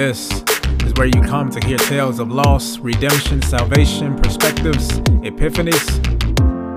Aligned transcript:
This 0.00 0.30
is 0.86 0.94
where 0.94 1.08
you 1.08 1.20
come 1.20 1.50
to 1.50 1.60
hear 1.66 1.76
tales 1.76 2.20
of 2.20 2.30
loss, 2.30 2.78
redemption, 2.78 3.42
salvation, 3.42 4.16
perspectives, 4.16 4.88
epiphanies, 5.20 5.86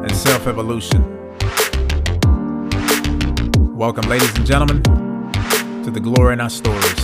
and 0.03 0.13
self 0.13 0.45
evolution. 0.45 1.01
Welcome, 3.77 4.09
ladies 4.09 4.35
and 4.35 4.45
gentlemen, 4.45 4.83
to 5.85 5.89
the 5.89 6.01
glory 6.01 6.33
in 6.33 6.41
our 6.41 6.49
stories. 6.49 7.02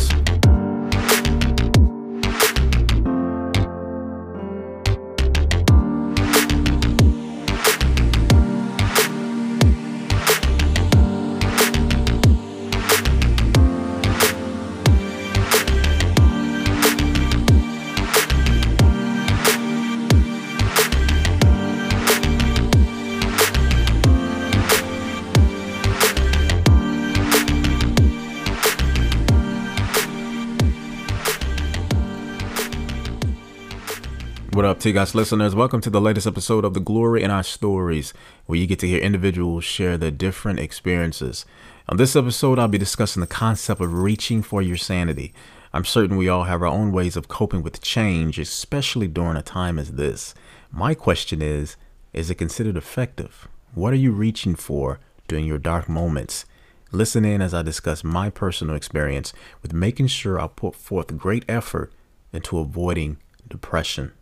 Up, 34.79 34.83
T 34.83 34.93
guys 34.93 35.13
listeners? 35.13 35.53
Welcome 35.53 35.81
to 35.81 35.89
the 35.89 35.99
latest 35.99 36.25
episode 36.25 36.63
of 36.63 36.73
The 36.73 36.79
Glory 36.79 37.21
in 37.21 37.31
Our 37.31 37.43
Stories, 37.43 38.13
where 38.45 38.57
you 38.57 38.65
get 38.65 38.79
to 38.79 38.87
hear 38.87 39.01
individuals 39.01 39.65
share 39.65 39.97
their 39.97 40.09
different 40.09 40.57
experiences. 40.59 41.45
On 41.89 41.97
this 41.97 42.15
episode, 42.15 42.57
I'll 42.57 42.69
be 42.69 42.77
discussing 42.77 43.19
the 43.19 43.27
concept 43.27 43.81
of 43.81 43.93
reaching 43.93 44.41
for 44.41 44.61
your 44.61 44.77
sanity. 44.77 45.33
I'm 45.73 45.83
certain 45.83 46.15
we 46.15 46.29
all 46.29 46.45
have 46.45 46.61
our 46.61 46.69
own 46.69 46.93
ways 46.93 47.17
of 47.17 47.27
coping 47.27 47.61
with 47.61 47.81
change, 47.81 48.39
especially 48.39 49.09
during 49.09 49.35
a 49.35 49.41
time 49.41 49.77
as 49.79 49.91
this. 49.91 50.33
My 50.71 50.93
question 50.93 51.41
is 51.41 51.75
Is 52.13 52.29
it 52.29 52.35
considered 52.35 52.77
effective? 52.77 53.49
What 53.73 53.91
are 53.91 53.97
you 53.97 54.13
reaching 54.13 54.55
for 54.55 55.01
during 55.27 55.43
your 55.43 55.59
dark 55.59 55.89
moments? 55.89 56.45
Listen 56.93 57.25
in 57.25 57.41
as 57.41 57.53
I 57.53 57.63
discuss 57.63 58.01
my 58.01 58.29
personal 58.29 58.77
experience 58.77 59.33
with 59.61 59.73
making 59.73 60.07
sure 60.07 60.39
I 60.39 60.47
put 60.47 60.73
forth 60.73 61.17
great 61.17 61.43
effort 61.49 61.91
into 62.31 62.59
avoiding 62.59 63.17
depression. 63.45 64.13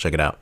Check 0.00 0.14
it 0.14 0.20
out. 0.20 0.38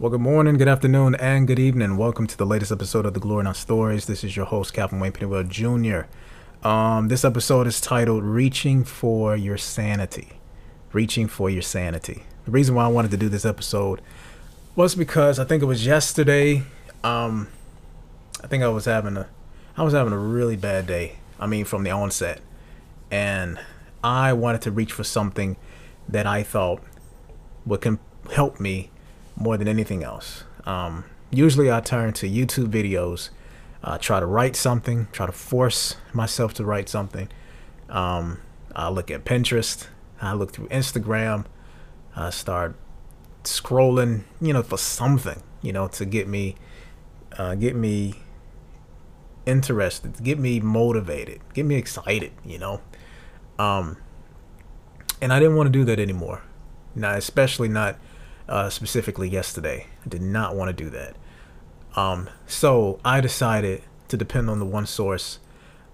Well, 0.00 0.10
good 0.10 0.20
morning, 0.20 0.58
good 0.58 0.66
afternoon, 0.66 1.14
and 1.14 1.46
good 1.46 1.60
evening. 1.60 1.96
Welcome 1.96 2.26
to 2.26 2.36
the 2.36 2.44
latest 2.44 2.72
episode 2.72 3.06
of 3.06 3.14
The 3.14 3.20
Glory 3.20 3.42
in 3.42 3.46
Our 3.46 3.54
Stories. 3.54 4.06
This 4.06 4.24
is 4.24 4.34
your 4.34 4.46
host, 4.46 4.74
Calvin 4.74 4.98
Wayne 4.98 5.12
Pennywell 5.12 5.44
Jr. 5.44 6.08
Um, 6.66 7.06
this 7.06 7.24
episode 7.24 7.68
is 7.68 7.80
titled 7.80 8.24
Reaching 8.24 8.82
for 8.82 9.36
Your 9.36 9.56
Sanity. 9.56 10.40
Reaching 10.92 11.28
for 11.28 11.48
Your 11.48 11.62
Sanity. 11.62 12.24
The 12.46 12.50
reason 12.50 12.74
why 12.74 12.84
I 12.84 12.88
wanted 12.88 13.12
to 13.12 13.16
do 13.16 13.28
this 13.28 13.44
episode 13.44 14.00
was 14.74 14.96
because 14.96 15.38
I 15.38 15.44
think 15.44 15.62
it 15.62 15.66
was 15.66 15.86
yesterday. 15.86 16.64
Um, 17.04 17.46
I 18.42 18.48
think 18.48 18.64
I 18.64 18.68
was 18.70 18.86
having 18.86 19.16
a 19.16 19.28
I 19.76 19.84
was 19.84 19.92
having 19.92 20.12
a 20.12 20.18
really 20.18 20.56
bad 20.56 20.88
day. 20.88 21.20
I 21.38 21.46
mean, 21.46 21.64
from 21.64 21.84
the 21.84 21.90
onset. 21.90 22.40
And 23.08 23.60
I 24.02 24.32
wanted 24.32 24.62
to 24.62 24.72
reach 24.72 24.90
for 24.90 25.04
something 25.04 25.54
that 26.08 26.26
I 26.26 26.42
thought 26.42 26.82
would 27.64 27.82
com- 27.82 28.00
help 28.32 28.60
me 28.60 28.90
more 29.36 29.56
than 29.56 29.68
anything 29.68 30.02
else. 30.04 30.44
Um, 30.64 31.04
usually 31.30 31.70
I 31.70 31.80
turn 31.80 32.12
to 32.14 32.28
YouTube 32.28 32.68
videos, 32.68 33.30
uh, 33.82 33.98
try 33.98 34.20
to 34.20 34.26
write 34.26 34.56
something, 34.56 35.08
try 35.12 35.26
to 35.26 35.32
force 35.32 35.96
myself 36.12 36.54
to 36.54 36.64
write 36.64 36.88
something. 36.88 37.28
Um, 37.88 38.40
I 38.74 38.88
look 38.88 39.10
at 39.10 39.24
Pinterest, 39.24 39.86
I 40.20 40.34
look 40.34 40.52
through 40.52 40.68
Instagram, 40.68 41.46
I 42.14 42.30
start 42.30 42.76
scrolling, 43.42 44.24
you 44.40 44.52
know, 44.52 44.62
for 44.62 44.76
something, 44.76 45.42
you 45.62 45.72
know, 45.72 45.88
to 45.88 46.04
get 46.04 46.28
me, 46.28 46.56
uh, 47.38 47.54
get 47.54 47.74
me 47.74 48.14
interested, 49.46 50.22
get 50.22 50.38
me 50.38 50.60
motivated, 50.60 51.40
get 51.54 51.64
me 51.64 51.76
excited, 51.76 52.32
you 52.44 52.58
know. 52.58 52.80
Um, 53.58 53.96
and 55.20 55.32
I 55.32 55.38
didn't 55.38 55.56
want 55.56 55.66
to 55.66 55.72
do 55.72 55.84
that 55.84 55.98
anymore. 55.98 56.42
Now, 56.94 57.14
especially 57.14 57.68
not 57.68 57.96
uh, 58.50 58.68
specifically 58.68 59.28
yesterday. 59.28 59.86
I 60.04 60.08
did 60.08 60.20
not 60.20 60.56
want 60.56 60.76
to 60.76 60.84
do 60.84 60.90
that. 60.90 61.16
Um, 61.96 62.28
so 62.46 63.00
I 63.04 63.20
decided 63.20 63.82
to 64.08 64.16
depend 64.16 64.50
on 64.50 64.58
the 64.58 64.66
one 64.66 64.86
source 64.86 65.38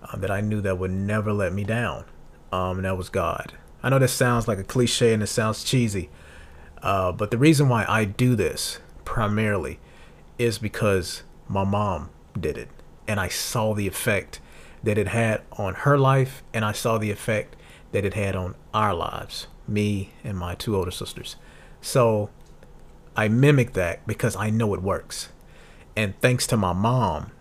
uh, 0.03 0.17
that 0.17 0.31
I 0.31 0.41
knew 0.41 0.61
that 0.63 0.79
would 0.79 0.91
never 0.91 1.33
let 1.33 1.53
me 1.53 1.65
down. 1.65 2.05
Um, 2.51 2.79
and 2.79 2.85
that 2.87 2.97
was 2.97 3.11
God. 3.11 3.53
I 3.83 3.91
know 3.91 3.99
this 3.99 4.13
sounds 4.13 4.49
like 4.49 4.59
a 4.59 4.65
cliche 4.65 5.13
and 5.13 5.23
it 5.23 5.27
sounds 5.27 5.63
cheesy, 5.63 6.09
uh, 6.83 7.13
but 7.13 7.31
the 7.31 7.39
reason 7.39 7.69
why 7.69 7.85
I 7.87 8.05
do 8.05 8.35
this 8.35 8.81
primarily 9.05 9.79
is 10.39 10.59
because 10.59 11.23
my 11.49 11.65
mom 11.65 12.11
did 12.39 12.59
it, 12.59 12.69
and 13.07 13.21
I 13.21 13.29
saw 13.29 13.75
the 13.75 13.87
effect 13.87 14.41
that 14.83 14.99
it 14.99 15.09
had 15.09 15.43
on 15.53 15.75
her 15.75 15.99
life, 15.99 16.43
and 16.53 16.65
I 16.65 16.73
saw 16.73 16.99
the 16.99 17.11
effect 17.11 17.55
that 17.93 18.05
it 18.05 18.15
had 18.15 18.35
on 18.35 18.55
our 18.75 18.95
lives, 18.95 19.47
me 19.69 20.13
and 20.25 20.37
my 20.37 20.55
two 20.55 20.77
older 20.77 20.91
sisters. 20.91 21.37
So 21.81 22.31
I 23.17 23.29
mimic 23.29 23.73
that 23.73 24.07
because 24.07 24.37
I 24.37 24.51
know 24.51 24.75
it 24.75 24.83
works. 24.83 25.31
And 25.97 26.19
thanks 26.21 26.47
to 26.49 26.57
my 26.57 26.75
mom, 26.75 27.33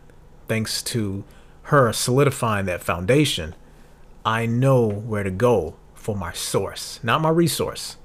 thanks 0.48 0.82
to 0.84 1.26
her 1.64 1.92
solidifying 1.92 2.66
that 2.68 2.82
foundation, 2.82 3.54
I 4.24 4.46
know 4.46 4.88
where 4.88 5.24
to 5.24 5.32
go 5.32 5.76
for 5.94 6.16
my 6.16 6.32
source. 6.32 7.00
Not 7.04 7.22
my 7.22 7.30
resource, 7.30 7.98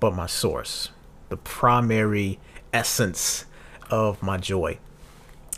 but 0.00 0.14
my 0.14 0.26
source. 0.26 0.90
The 1.30 1.36
primary 1.38 2.38
essence 2.72 3.46
of 3.90 4.22
my 4.22 4.36
joy. 4.36 4.78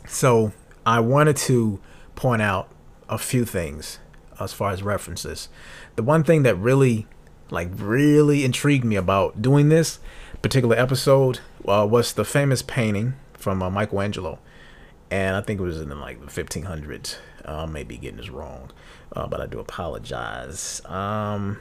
So 0.06 0.52
I 0.84 1.00
wanted 1.00 1.36
to 1.38 1.80
point 2.14 2.42
out 2.42 2.68
a 3.08 3.18
few 3.18 3.44
things 3.44 3.98
as 4.38 4.52
far 4.52 4.70
as 4.70 4.82
references. 4.82 5.48
The 5.96 6.02
one 6.02 6.22
thing 6.22 6.44
that 6.44 6.54
really, 6.56 7.06
like, 7.50 7.70
really 7.74 8.44
intrigued 8.44 8.84
me 8.84 8.96
about 8.96 9.42
doing 9.42 9.68
this 9.68 9.98
particular 10.42 10.76
episode 10.76 11.40
uh, 11.68 11.86
was 11.86 12.12
the 12.12 12.24
famous 12.24 12.62
painting 12.62 13.14
from 13.34 13.62
uh, 13.62 13.70
Michelangelo, 13.70 14.38
and 15.10 15.36
I 15.36 15.40
think 15.40 15.60
it 15.60 15.62
was 15.62 15.80
in 15.80 15.88
like 16.00 16.20
the 16.20 16.26
1500s. 16.26 17.16
Uh, 17.46 17.62
I 17.62 17.66
may 17.66 17.84
be 17.84 17.96
getting 17.96 18.18
this 18.18 18.30
wrong, 18.30 18.70
uh, 19.12 19.26
but 19.26 19.40
I 19.40 19.46
do 19.46 19.58
apologize. 19.58 20.84
Um, 20.86 21.60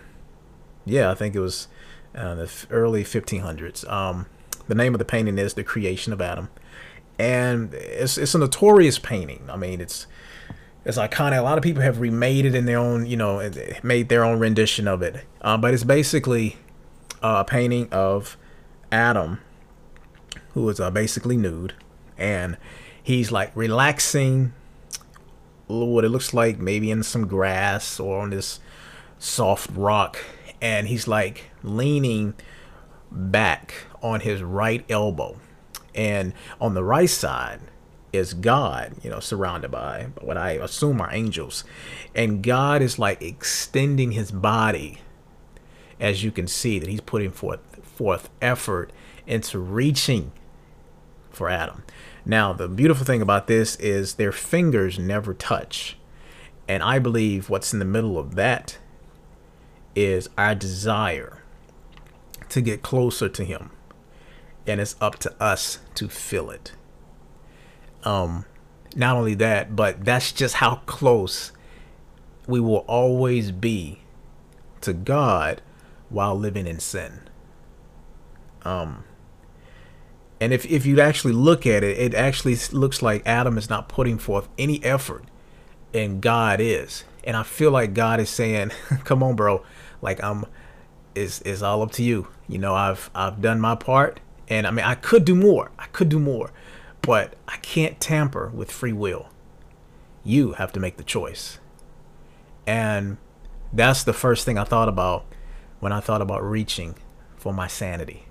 yeah, 0.86 1.12
I 1.12 1.16
think 1.16 1.36
it 1.36 1.40
was 1.40 1.68
uh, 2.16 2.36
the 2.36 2.52
early 2.70 3.04
1500s. 3.04 3.90
Um, 3.92 4.28
the 4.68 4.76
name 4.76 4.94
of 4.96 5.00
the 5.00 5.06
painting 5.06 5.38
is 5.38 5.54
"The 5.54 5.64
Creation 5.64 6.12
of 6.14 6.22
Adam," 6.22 6.50
and 7.20 7.74
it's 7.74 8.18
it's 8.18 8.34
a 8.34 8.40
notorious 8.40 8.98
painting. 8.98 9.48
I 9.50 9.58
mean, 9.58 9.80
it's 9.80 10.08
it's 10.86 10.98
iconic. 10.98 11.40
A 11.40 11.42
lot 11.42 11.58
of 11.58 11.64
people 11.64 11.82
have 11.82 12.00
remade 12.00 12.46
it 12.46 12.56
in 12.56 12.66
their 12.66 12.78
own, 12.78 13.06
you 13.06 13.18
know, 13.18 13.52
made 13.84 14.10
their 14.10 14.24
own 14.24 14.40
rendition 14.40 14.88
of 14.88 15.02
it. 15.02 15.26
Uh, 15.42 15.58
but 15.58 15.74
it's 15.74 15.84
basically 15.84 16.58
a 17.22 17.44
painting 17.44 17.90
of 17.92 18.38
Adam, 18.92 19.40
who 20.56 20.68
is 20.70 20.80
uh, 20.80 20.90
basically 20.90 21.38
nude, 21.38 21.76
and 22.18 22.58
he's 23.04 23.32
like 23.32 23.56
relaxing. 23.56 24.54
What 25.68 26.06
it 26.06 26.10
looks 26.10 26.34
like 26.34 26.60
maybe 26.60 26.90
in 26.90 27.04
some 27.04 27.28
grass 27.28 28.00
or 28.00 28.22
on 28.22 28.32
this 28.32 28.60
soft 29.20 29.70
rock, 29.76 30.18
and 30.62 30.88
he's 30.88 31.08
like 31.08 31.52
leaning 31.62 32.34
back 33.12 33.74
on 34.02 34.22
his 34.22 34.42
right 34.42 34.84
elbow, 34.90 35.40
and 35.94 36.34
on 36.60 36.74
the 36.74 36.84
right 36.84 37.10
side 37.10 37.60
is 38.14 38.34
God, 38.34 38.96
you 39.04 39.10
know, 39.10 39.20
surrounded 39.20 39.72
by 39.72 40.08
what 40.22 40.38
I 40.38 40.52
assume 40.52 41.02
are 41.02 41.14
angels. 41.14 41.66
And 42.14 42.42
God 42.42 42.82
is 42.82 42.98
like 42.98 43.22
extending 43.22 44.12
his 44.12 44.32
body, 44.32 45.00
as 46.00 46.24
you 46.24 46.32
can 46.32 46.48
see, 46.48 46.80
that 46.80 46.88
he's 46.88 47.02
putting 47.02 47.32
forth 47.32 47.60
forth 47.84 48.30
effort 48.42 48.92
into 49.28 49.60
reaching 49.60 50.32
for 51.36 51.50
Adam. 51.50 51.84
Now, 52.26 52.54
the 52.54 52.68
beautiful 52.68 53.06
thing 53.06 53.22
about 53.22 53.48
this 53.48 53.76
is 53.76 54.16
their 54.16 54.32
fingers 54.32 54.98
never 54.98 55.34
touch. 55.34 55.98
And 56.68 56.82
I 56.82 56.98
believe 56.98 57.50
what's 57.50 57.74
in 57.74 57.80
the 57.80 57.86
middle 57.86 58.18
of 58.18 58.36
that 58.36 58.78
is 59.96 60.30
our 60.38 60.56
desire 60.56 61.44
to 62.50 62.62
get 62.62 62.82
closer 62.82 63.30
to 63.30 63.44
him. 63.44 63.70
And 64.66 64.82
it's 64.82 64.96
up 65.00 65.18
to 65.20 65.34
us 65.42 65.80
to 65.96 66.10
feel 66.10 66.50
it. 66.50 66.74
Um, 68.04 68.46
not 68.96 69.16
only 69.16 69.36
that, 69.36 69.76
but 69.76 70.04
that's 70.06 70.32
just 70.32 70.56
how 70.56 70.78
close 70.86 71.52
we 72.48 72.60
will 72.60 72.86
always 72.88 73.52
be 73.52 74.00
to 74.82 74.94
God 74.94 75.62
while 76.10 76.36
living 76.36 76.68
in 76.68 76.80
sin. 76.80 77.22
Um, 78.64 79.04
and 80.46 80.54
if, 80.54 80.64
if 80.68 80.86
you 80.86 81.02
actually 81.02 81.34
look 81.34 81.66
at 81.66 81.84
it, 81.84 81.98
it 81.98 82.14
actually 82.14 82.56
looks 82.72 83.02
like 83.02 83.24
Adam 83.26 83.58
is 83.58 83.68
not 83.68 83.90
putting 83.90 84.20
forth 84.20 84.48
any 84.60 84.84
effort, 84.84 85.24
and 85.92 86.22
God 86.22 86.62
is. 86.62 87.04
And 87.24 87.36
I 87.36 87.42
feel 87.42 87.72
like 87.72 87.96
God 87.96 88.20
is 88.20 88.30
saying, 88.30 88.70
"Come 89.06 89.24
on, 89.24 89.36
bro. 89.36 89.64
Like 90.04 90.24
I'm, 90.24 90.46
is 91.16 91.42
is 91.42 91.64
all 91.64 91.82
up 91.82 91.94
to 91.94 92.04
you. 92.04 92.28
You 92.48 92.60
know, 92.60 92.76
I've 92.76 93.10
I've 93.16 93.42
done 93.42 93.60
my 93.60 93.74
part, 93.74 94.20
and 94.48 94.68
I 94.68 94.70
mean, 94.70 94.86
I 94.86 94.94
could 94.94 95.26
do 95.26 95.34
more. 95.34 95.72
I 95.80 95.88
could 95.88 96.10
do 96.10 96.20
more, 96.20 96.52
but 97.02 97.34
I 97.48 97.58
can't 97.58 98.00
tamper 98.00 98.52
with 98.54 98.72
free 98.72 98.94
will. 98.94 99.30
You 100.24 100.52
have 100.54 100.72
to 100.74 100.80
make 100.80 100.98
the 100.98 101.04
choice, 101.04 101.58
and 102.68 103.18
that's 103.74 104.04
the 104.04 104.14
first 104.14 104.46
thing 104.46 104.60
I 104.60 104.64
thought 104.64 104.90
about 104.90 105.26
when 105.80 105.92
I 105.92 106.02
thought 106.02 106.22
about 106.22 106.44
reaching 106.44 106.94
for 107.36 107.52
my 107.52 107.66
sanity, 107.66 108.28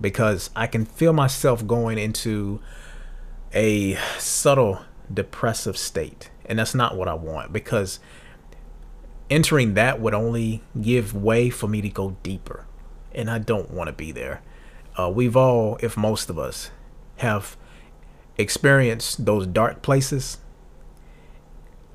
because 0.00 0.50
I 0.56 0.66
can 0.66 0.84
feel 0.84 1.12
myself 1.12 1.66
going 1.66 1.98
into 1.98 2.60
a 3.52 3.96
subtle 4.18 4.82
depressive 5.12 5.76
state, 5.76 6.30
and 6.46 6.58
that's 6.58 6.74
not 6.74 6.96
what 6.96 7.08
I 7.08 7.14
want 7.14 7.52
because 7.52 8.00
entering 9.28 9.74
that 9.74 10.00
would 10.00 10.14
only 10.14 10.62
give 10.80 11.14
way 11.14 11.50
for 11.50 11.68
me 11.68 11.80
to 11.80 11.88
go 11.88 12.16
deeper. 12.22 12.66
And 13.12 13.30
I 13.30 13.38
don't 13.38 13.70
want 13.70 13.88
to 13.88 13.92
be 13.92 14.12
there. 14.12 14.42
Uh, 14.98 15.10
we've 15.10 15.36
all, 15.36 15.78
if 15.80 15.96
most 15.96 16.30
of 16.30 16.38
us, 16.38 16.70
have 17.18 17.56
experienced 18.36 19.24
those 19.24 19.46
dark 19.46 19.82
places. 19.82 20.38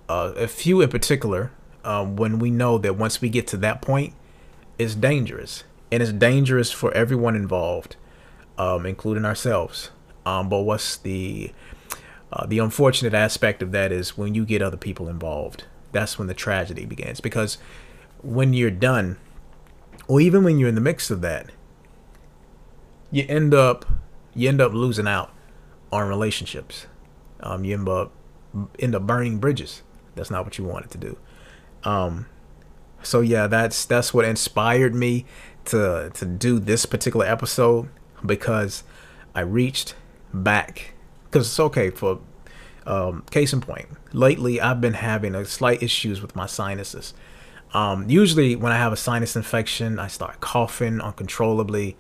Uh, 0.08 0.34
a 0.36 0.48
few 0.48 0.82
in 0.82 0.90
particular, 0.90 1.52
um, 1.84 2.16
when 2.16 2.40
we 2.40 2.50
know 2.50 2.78
that 2.78 2.96
once 2.96 3.22
we 3.22 3.30
get 3.30 3.48
to 3.48 3.58
that 3.58 3.82
point, 3.82 4.14
it's 4.78 4.96
dangerous. 4.96 5.64
And 5.92 6.02
it's 6.02 6.12
dangerous 6.12 6.72
for 6.72 6.92
everyone 6.94 7.36
involved, 7.36 7.96
um, 8.58 8.86
including 8.86 9.26
ourselves. 9.26 9.92
Um, 10.26 10.50
but 10.50 10.62
what's 10.62 10.98
the 10.98 11.52
uh, 12.34 12.46
the 12.48 12.60
unfortunate 12.60 13.14
aspect 13.14 13.62
of 13.62 13.72
that 13.72 13.92
is 13.92 14.18
when 14.18 14.34
you 14.36 14.46
get 14.46 14.62
other 14.62 14.78
people 14.78 15.08
involved 15.08 15.66
that's 15.96 16.20
when 16.20 16.28
the 16.28 16.34
tragedy 16.34 16.86
begins. 16.86 17.22
Because 17.22 17.58
when 18.22 18.54
you're 18.54 18.70
done, 18.70 19.18
or 20.08 20.20
even 20.20 20.44
when 20.44 20.60
you're 20.60 20.70
in 20.70 20.76
the 20.76 20.82
mix 20.82 21.10
of 21.10 21.22
that, 21.22 21.50
you 23.12 23.26
end 23.30 23.54
up 23.54 23.86
you 24.36 24.50
end 24.50 24.60
up 24.60 24.74
losing 24.74 25.08
out 25.08 25.32
on 25.92 26.08
relationships. 26.10 26.86
Um, 27.40 27.64
you 27.64 27.74
end 27.74 27.88
up 27.88 28.12
end 28.78 28.94
up 28.94 29.04
burning 29.04 29.38
bridges. 29.38 29.84
That's 30.16 30.30
not 30.30 30.44
what 30.44 30.58
you 30.58 30.66
wanted 30.66 30.92
to 30.92 30.98
do. 30.98 31.18
Um, 31.86 32.26
so 33.02 33.22
yeah, 33.22 33.48
that's 33.48 33.86
that's 33.86 34.14
what 34.14 34.26
inspired 34.26 34.94
me 34.94 35.26
to 35.68 36.12
to 36.14 36.26
do 36.26 36.60
this 36.60 36.86
particular 36.86 37.26
episode 37.26 37.90
because 38.26 38.84
I 39.34 39.42
reached 39.42 39.96
back 40.34 40.94
because 41.26 41.48
it's 41.48 41.60
okay 41.60 41.90
for 41.90 42.20
um, 42.86 43.24
case 43.32 43.52
in 43.52 43.62
point, 43.62 43.88
lately 44.14 44.62
I've 44.62 44.80
been 44.80 44.94
having 44.94 45.36
a 45.36 45.46
slight 45.46 45.82
issues 45.82 46.22
with 46.22 46.36
my 46.36 46.46
sinuses. 46.46 47.14
Um, 47.74 48.10
usually 48.10 48.56
when 48.56 48.72
I 48.72 48.78
have 48.78 48.94
a 48.94 48.98
sinus 48.98 49.36
infection, 49.36 50.00
I 50.00 50.08
start 50.08 50.40
coughing 50.40 51.02
uncontrollably. 51.02 51.98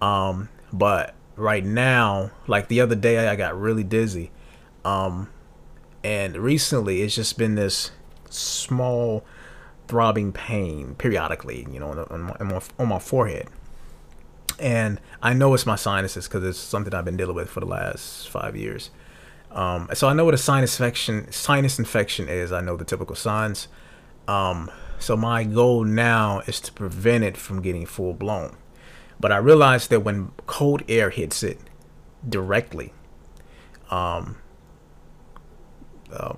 Um, 0.00 0.48
but 0.72 1.14
right 1.36 1.64
now, 1.64 2.30
like 2.46 2.68
the 2.68 2.80
other 2.80 2.96
day, 2.96 3.28
I 3.28 3.36
got 3.36 3.58
really 3.58 3.84
dizzy. 3.84 4.30
Um, 4.84 5.30
and 6.02 6.36
recently, 6.36 7.02
it's 7.02 7.14
just 7.14 7.38
been 7.38 7.54
this 7.54 7.92
small 8.30 9.24
throbbing 9.92 10.32
pain 10.32 10.94
periodically, 10.94 11.66
you 11.70 11.78
know, 11.78 11.90
on 11.90 11.98
on 12.38 12.48
my, 12.48 12.62
on 12.78 12.88
my 12.88 12.98
forehead. 12.98 13.46
And 14.58 14.98
I 15.20 15.34
know 15.34 15.52
it's 15.52 15.66
my 15.66 15.76
sinuses 15.76 16.26
because 16.26 16.42
it's 16.44 16.58
something 16.58 16.94
I've 16.94 17.04
been 17.04 17.18
dealing 17.18 17.36
with 17.36 17.50
for 17.50 17.60
the 17.60 17.66
last 17.66 18.30
five 18.30 18.56
years. 18.56 18.90
Um, 19.50 19.90
so 19.92 20.08
I 20.08 20.14
know 20.14 20.24
what 20.24 20.32
a 20.32 20.38
sinus 20.38 20.80
infection 20.80 21.30
sinus 21.30 21.78
infection 21.78 22.26
is. 22.26 22.52
I 22.52 22.62
know 22.62 22.74
the 22.74 22.86
typical 22.86 23.14
signs. 23.14 23.68
Um, 24.26 24.70
so 24.98 25.14
my 25.14 25.44
goal 25.44 25.84
now 25.84 26.40
is 26.46 26.58
to 26.60 26.72
prevent 26.72 27.22
it 27.24 27.36
from 27.36 27.60
getting 27.60 27.84
full 27.84 28.14
blown. 28.14 28.56
But 29.20 29.30
I 29.30 29.36
realized 29.36 29.90
that 29.90 30.00
when 30.00 30.30
cold 30.46 30.84
air 30.88 31.10
hits 31.10 31.42
it 31.42 31.58
directly, 32.26 32.94
um, 33.90 34.38
uh, 36.10 36.36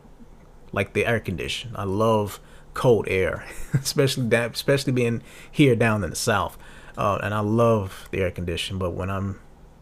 like 0.72 0.92
the 0.92 1.06
air 1.06 1.20
condition, 1.20 1.70
I 1.76 1.84
love 1.84 2.40
cold 2.74 3.06
air, 3.08 3.46
especially 3.74 4.28
that, 4.28 4.52
especially 4.52 4.92
being 4.92 5.22
here 5.50 5.74
down 5.74 6.04
in 6.04 6.10
the 6.10 6.16
south. 6.16 6.58
Uh, 6.96 7.18
and 7.22 7.34
I 7.34 7.40
love 7.40 8.08
the 8.10 8.20
air 8.20 8.30
condition. 8.30 8.78
But 8.78 8.92
when 8.92 9.10
I'm 9.10 9.40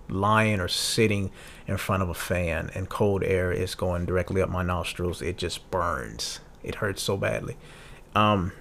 lying 0.09 0.61
or 0.61 0.69
sitting 0.69 1.31
in 1.67 1.77
front 1.77 2.03
of 2.03 2.09
a 2.09 2.15
fan 2.15 2.71
and 2.75 2.89
cold 2.89 3.23
air 3.23 3.53
is 3.53 3.75
going 3.75 4.07
directly 4.07 4.41
up 4.41 4.49
my 4.49 4.63
nostrils, 4.63 5.23
it 5.23 5.37
just 5.37 5.71
burns. 5.71 6.41
It 6.63 6.77
hurts 6.77 7.03
so 7.03 7.17
badly. 7.17 7.57
Um, 8.15 8.53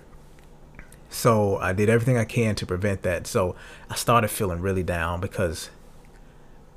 so 1.09 1.57
I 1.57 1.73
did 1.73 1.89
everything 1.89 2.17
I 2.17 2.25
can 2.25 2.55
to 2.55 2.65
prevent 2.65 3.03
that. 3.03 3.27
So 3.27 3.55
I 3.89 3.95
started 3.95 4.29
feeling 4.29 4.61
really 4.61 4.83
down 4.83 5.19
because 5.19 5.69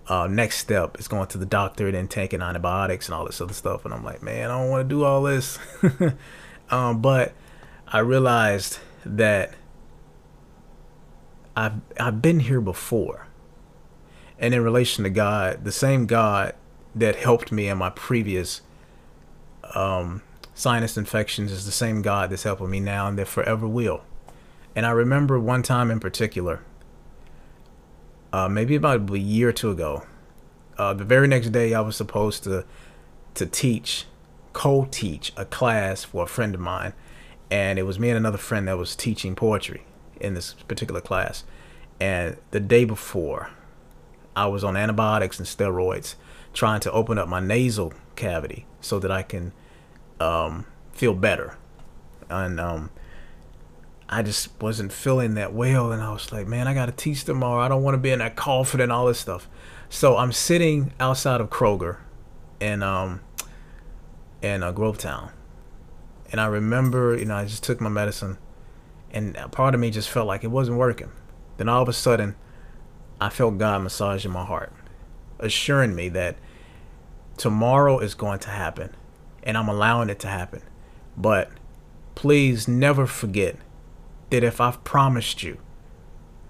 uh, 0.08 0.26
next 0.26 0.58
step 0.58 0.98
is 0.98 1.08
going 1.08 1.28
to 1.28 1.38
the 1.38 1.46
doctor 1.46 1.86
and 1.86 1.94
then 1.94 2.08
taking 2.08 2.42
antibiotics 2.42 3.06
and 3.06 3.14
all 3.14 3.24
this 3.24 3.40
other 3.40 3.54
stuff. 3.54 3.84
And 3.84 3.94
I'm 3.94 4.04
like, 4.04 4.22
man, 4.22 4.50
I 4.50 4.58
don't 4.58 4.70
want 4.70 4.88
to 4.88 4.94
do 4.94 5.04
all 5.04 5.22
this. 5.22 5.58
um, 6.70 7.00
but 7.00 7.32
I 7.94 8.00
realized 8.00 8.80
that 9.06 9.54
I've 11.54 11.74
I've 12.00 12.20
been 12.20 12.40
here 12.40 12.60
before 12.60 13.28
and 14.36 14.52
in 14.52 14.64
relation 14.64 15.04
to 15.04 15.10
God, 15.10 15.62
the 15.62 15.70
same 15.70 16.06
God 16.06 16.56
that 16.96 17.14
helped 17.14 17.52
me 17.52 17.68
in 17.68 17.78
my 17.78 17.90
previous 17.90 18.62
um, 19.76 20.22
sinus 20.54 20.96
infections 20.96 21.52
is 21.52 21.66
the 21.66 21.70
same 21.70 22.02
God 22.02 22.30
that's 22.30 22.42
helping 22.42 22.68
me 22.68 22.80
now 22.80 23.06
and 23.06 23.16
that 23.16 23.28
forever 23.28 23.68
will. 23.68 24.02
And 24.74 24.84
I 24.84 24.90
remember 24.90 25.38
one 25.38 25.62
time 25.62 25.88
in 25.88 26.00
particular, 26.00 26.64
uh, 28.32 28.48
maybe 28.48 28.74
about 28.74 29.08
a 29.08 29.18
year 29.20 29.50
or 29.50 29.52
two 29.52 29.70
ago, 29.70 30.02
uh, 30.78 30.94
the 30.94 31.04
very 31.04 31.28
next 31.28 31.50
day 31.50 31.74
I 31.74 31.80
was 31.80 31.94
supposed 31.94 32.42
to 32.42 32.64
to 33.34 33.46
teach, 33.46 34.06
co-teach 34.52 35.32
a 35.36 35.44
class 35.44 36.02
for 36.02 36.24
a 36.24 36.26
friend 36.26 36.56
of 36.56 36.60
mine, 36.60 36.92
and 37.50 37.78
it 37.78 37.82
was 37.82 37.98
me 37.98 38.08
and 38.10 38.16
another 38.16 38.38
friend 38.38 38.68
that 38.68 38.78
was 38.78 38.96
teaching 38.96 39.34
poetry 39.34 39.84
in 40.20 40.34
this 40.34 40.54
particular 40.66 41.00
class. 41.00 41.44
And 42.00 42.36
the 42.50 42.60
day 42.60 42.84
before, 42.84 43.50
I 44.36 44.46
was 44.46 44.64
on 44.64 44.76
antibiotics 44.76 45.38
and 45.38 45.46
steroids 45.46 46.16
trying 46.52 46.80
to 46.80 46.92
open 46.92 47.18
up 47.18 47.28
my 47.28 47.40
nasal 47.40 47.92
cavity 48.16 48.66
so 48.80 48.98
that 48.98 49.10
I 49.10 49.22
can 49.22 49.52
um, 50.20 50.66
feel 50.92 51.14
better. 51.14 51.56
And 52.28 52.58
um, 52.58 52.90
I 54.08 54.22
just 54.22 54.48
wasn't 54.60 54.92
feeling 54.92 55.34
that 55.34 55.52
well. 55.52 55.92
And 55.92 56.02
I 56.02 56.12
was 56.12 56.32
like, 56.32 56.46
man, 56.46 56.66
I 56.66 56.74
got 56.74 56.86
to 56.86 56.92
teach 56.92 57.24
tomorrow. 57.24 57.60
I 57.60 57.68
don't 57.68 57.82
want 57.82 57.94
to 57.94 57.98
be 57.98 58.10
in 58.10 58.18
that 58.20 58.36
coffin 58.36 58.80
and 58.80 58.90
all 58.90 59.06
this 59.06 59.20
stuff. 59.20 59.48
So 59.88 60.16
I'm 60.16 60.32
sitting 60.32 60.92
outside 60.98 61.40
of 61.40 61.50
Kroger 61.50 61.98
in, 62.60 62.82
um, 62.82 63.20
in 64.42 64.62
uh, 64.62 64.72
Grovetown. 64.72 65.30
And 66.34 66.40
I 66.40 66.46
remember, 66.46 67.16
you 67.16 67.26
know, 67.26 67.36
I 67.36 67.44
just 67.44 67.62
took 67.62 67.80
my 67.80 67.88
medicine 67.88 68.38
and 69.12 69.36
part 69.52 69.72
of 69.72 69.80
me 69.80 69.92
just 69.92 70.10
felt 70.10 70.26
like 70.26 70.42
it 70.42 70.50
wasn't 70.50 70.78
working. 70.78 71.12
Then 71.58 71.68
all 71.68 71.80
of 71.80 71.88
a 71.88 71.92
sudden, 71.92 72.34
I 73.20 73.28
felt 73.28 73.56
God 73.56 73.82
massaging 73.82 74.32
my 74.32 74.44
heart, 74.44 74.72
assuring 75.38 75.94
me 75.94 76.08
that 76.08 76.34
tomorrow 77.36 78.00
is 78.00 78.16
going 78.16 78.40
to 78.40 78.48
happen 78.48 78.96
and 79.44 79.56
I'm 79.56 79.68
allowing 79.68 80.10
it 80.10 80.18
to 80.18 80.26
happen. 80.26 80.62
But 81.16 81.52
please 82.16 82.66
never 82.66 83.06
forget 83.06 83.54
that 84.30 84.42
if 84.42 84.60
I've 84.60 84.82
promised 84.82 85.44
you 85.44 85.58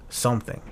something, 0.09 0.62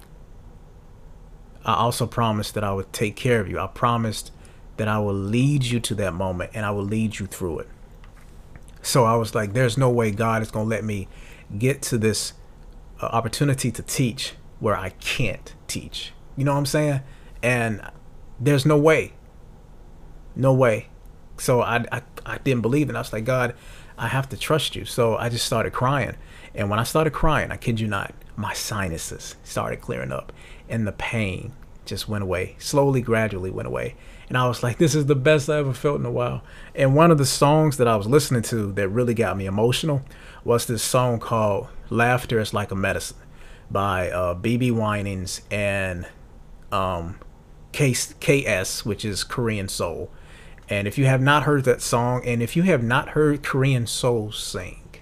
I 1.66 1.75
also 1.75 2.07
promised 2.07 2.54
that 2.54 2.64
I 2.64 2.73
would 2.73 2.95
take 2.95 3.16
care 3.16 3.40
of 3.40 3.49
you. 3.50 3.61
I 3.61 3.66
promised 3.66 4.33
that 4.78 4.88
I 4.88 4.99
will 5.00 5.12
lead 5.12 5.64
you 5.64 5.81
to 5.81 5.95
that 5.97 6.14
moment 6.14 6.52
and 6.54 6.64
I 6.64 6.71
will 6.71 6.83
lead 6.83 7.19
you 7.19 7.26
through 7.26 7.59
it. 7.59 7.69
So 8.82 9.04
I 9.04 9.14
was 9.14 9.34
like, 9.34 9.52
there's 9.52 9.78
no 9.78 9.88
way 9.88 10.10
God 10.10 10.42
is 10.42 10.50
going 10.50 10.66
to 10.66 10.70
let 10.70 10.84
me 10.84 11.08
get 11.56 11.82
to 11.82 11.98
this 11.98 12.34
uh, 13.00 13.06
opportunity 13.06 13.70
to 13.70 13.82
teach 13.82 14.34
where 14.58 14.76
I 14.76 14.90
can't 14.90 15.54
teach. 15.68 16.12
You 16.36 16.44
know 16.44 16.52
what 16.52 16.58
I'm 16.58 16.66
saying? 16.66 17.00
And 17.42 17.80
there's 18.40 18.66
no 18.66 18.76
way. 18.76 19.12
No 20.34 20.52
way. 20.52 20.88
So 21.38 21.62
I, 21.62 21.84
I, 21.90 22.02
I 22.26 22.38
didn't 22.38 22.62
believe 22.62 22.90
it. 22.90 22.96
I 22.96 22.98
was 22.98 23.12
like, 23.12 23.24
God, 23.24 23.54
I 23.98 24.08
have 24.08 24.28
to 24.30 24.36
trust 24.36 24.74
you. 24.76 24.84
So 24.84 25.16
I 25.16 25.28
just 25.28 25.46
started 25.46 25.72
crying. 25.72 26.16
And 26.54 26.70
when 26.70 26.78
I 26.78 26.84
started 26.84 27.12
crying, 27.12 27.50
I 27.50 27.56
kid 27.56 27.80
you 27.80 27.86
not, 27.86 28.14
my 28.36 28.52
sinuses 28.52 29.36
started 29.42 29.80
clearing 29.80 30.12
up 30.12 30.32
and 30.68 30.86
the 30.86 30.92
pain 30.92 31.52
just 31.84 32.08
went 32.08 32.22
away. 32.22 32.56
Slowly, 32.58 33.02
gradually 33.02 33.50
went 33.50 33.68
away. 33.68 33.94
And 34.32 34.38
I 34.38 34.48
was 34.48 34.62
like, 34.62 34.78
this 34.78 34.94
is 34.94 35.04
the 35.04 35.14
best 35.14 35.50
I 35.50 35.58
ever 35.58 35.74
felt 35.74 36.00
in 36.00 36.06
a 36.06 36.10
while. 36.10 36.42
And 36.74 36.94
one 36.94 37.10
of 37.10 37.18
the 37.18 37.26
songs 37.26 37.76
that 37.76 37.86
I 37.86 37.96
was 37.96 38.06
listening 38.06 38.40
to 38.44 38.72
that 38.72 38.88
really 38.88 39.12
got 39.12 39.36
me 39.36 39.44
emotional 39.44 40.00
was 40.42 40.64
this 40.64 40.82
song 40.82 41.20
called 41.20 41.68
Laughter 41.90 42.40
is 42.40 42.54
Like 42.54 42.70
a 42.70 42.74
Medicine 42.74 43.18
by 43.70 44.10
uh, 44.10 44.34
BeBe 44.34 44.72
Winans 44.72 45.42
and 45.50 46.06
um, 46.72 47.18
K- 47.72 47.92
KS, 47.92 48.86
which 48.86 49.04
is 49.04 49.22
Korean 49.22 49.68
Soul. 49.68 50.10
And 50.66 50.88
if 50.88 50.96
you 50.96 51.04
have 51.04 51.20
not 51.20 51.42
heard 51.42 51.64
that 51.64 51.82
song, 51.82 52.22
and 52.24 52.42
if 52.42 52.56
you 52.56 52.62
have 52.62 52.82
not 52.82 53.10
heard 53.10 53.42
Korean 53.42 53.86
Soul 53.86 54.32
sing, 54.32 54.94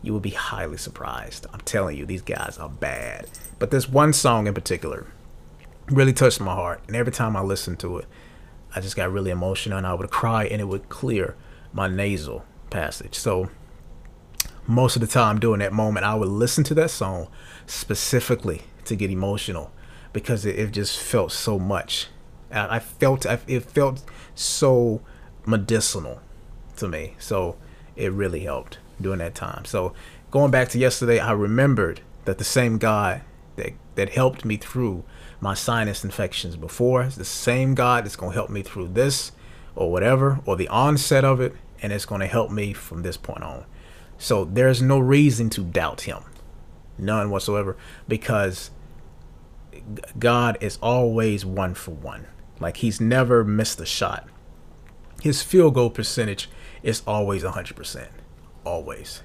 you 0.00 0.14
will 0.14 0.20
be 0.20 0.30
highly 0.30 0.78
surprised. 0.78 1.46
I'm 1.52 1.60
telling 1.60 1.98
you, 1.98 2.06
these 2.06 2.22
guys 2.22 2.56
are 2.56 2.70
bad. 2.70 3.28
But 3.58 3.70
this 3.70 3.86
one 3.86 4.14
song 4.14 4.46
in 4.46 4.54
particular 4.54 5.06
really 5.90 6.14
touched 6.14 6.40
my 6.40 6.54
heart. 6.54 6.80
And 6.86 6.96
every 6.96 7.12
time 7.12 7.36
I 7.36 7.42
listen 7.42 7.76
to 7.76 7.98
it, 7.98 8.06
I 8.74 8.80
just 8.80 8.96
got 8.96 9.10
really 9.10 9.30
emotional 9.30 9.78
and 9.78 9.86
I 9.86 9.94
would 9.94 10.10
cry 10.10 10.44
and 10.44 10.60
it 10.60 10.64
would 10.64 10.88
clear 10.88 11.36
my 11.72 11.88
nasal 11.88 12.44
passage. 12.70 13.14
So 13.14 13.50
most 14.66 14.96
of 14.96 15.00
the 15.00 15.06
time 15.06 15.38
during 15.38 15.60
that 15.60 15.72
moment, 15.72 16.04
I 16.04 16.14
would 16.14 16.28
listen 16.28 16.64
to 16.64 16.74
that 16.74 16.90
song 16.90 17.28
specifically 17.66 18.62
to 18.84 18.96
get 18.96 19.10
emotional 19.10 19.72
because 20.12 20.44
it, 20.44 20.58
it 20.58 20.72
just 20.72 20.98
felt 20.98 21.32
so 21.32 21.58
much. 21.58 22.08
I, 22.50 22.76
I 22.76 22.78
felt 22.78 23.26
it 23.26 23.60
felt 23.60 24.02
so 24.34 25.00
medicinal 25.46 26.20
to 26.76 26.88
me. 26.88 27.14
So 27.18 27.56
it 27.94 28.12
really 28.12 28.40
helped 28.40 28.78
during 29.00 29.18
that 29.18 29.34
time. 29.34 29.64
So 29.64 29.92
going 30.30 30.50
back 30.50 30.68
to 30.70 30.78
yesterday, 30.78 31.18
I 31.18 31.32
remembered 31.32 32.00
that 32.24 32.38
the 32.38 32.44
same 32.44 32.78
God 32.78 33.22
that 33.56 33.72
that 33.94 34.10
helped 34.10 34.44
me 34.44 34.56
through 34.56 35.04
my 35.40 35.54
sinus 35.54 36.04
infections 36.04 36.56
before 36.56 37.02
is 37.04 37.16
the 37.16 37.24
same 37.24 37.74
God 37.74 38.04
that's 38.04 38.16
going 38.16 38.32
to 38.32 38.36
help 38.36 38.50
me 38.50 38.62
through 38.62 38.88
this 38.88 39.32
or 39.74 39.90
whatever 39.92 40.40
or 40.46 40.56
the 40.56 40.68
onset 40.68 41.24
of 41.24 41.40
it 41.40 41.54
and 41.82 41.92
it's 41.92 42.06
going 42.06 42.20
to 42.20 42.26
help 42.26 42.50
me 42.50 42.72
from 42.72 43.02
this 43.02 43.16
point 43.16 43.42
on. 43.42 43.64
So 44.18 44.44
there's 44.44 44.80
no 44.80 44.98
reason 44.98 45.50
to 45.50 45.62
doubt 45.62 46.02
him. 46.02 46.22
None 46.98 47.30
whatsoever 47.30 47.76
because 48.08 48.70
God 50.18 50.56
is 50.60 50.78
always 50.80 51.44
one 51.44 51.74
for 51.74 51.90
one. 51.90 52.26
Like 52.58 52.78
he's 52.78 53.00
never 53.00 53.44
missed 53.44 53.80
a 53.80 53.86
shot. 53.86 54.26
His 55.22 55.42
field 55.42 55.74
goal 55.74 55.90
percentage 55.90 56.48
is 56.82 57.02
always 57.06 57.42
100%. 57.42 58.08
Always. 58.64 59.22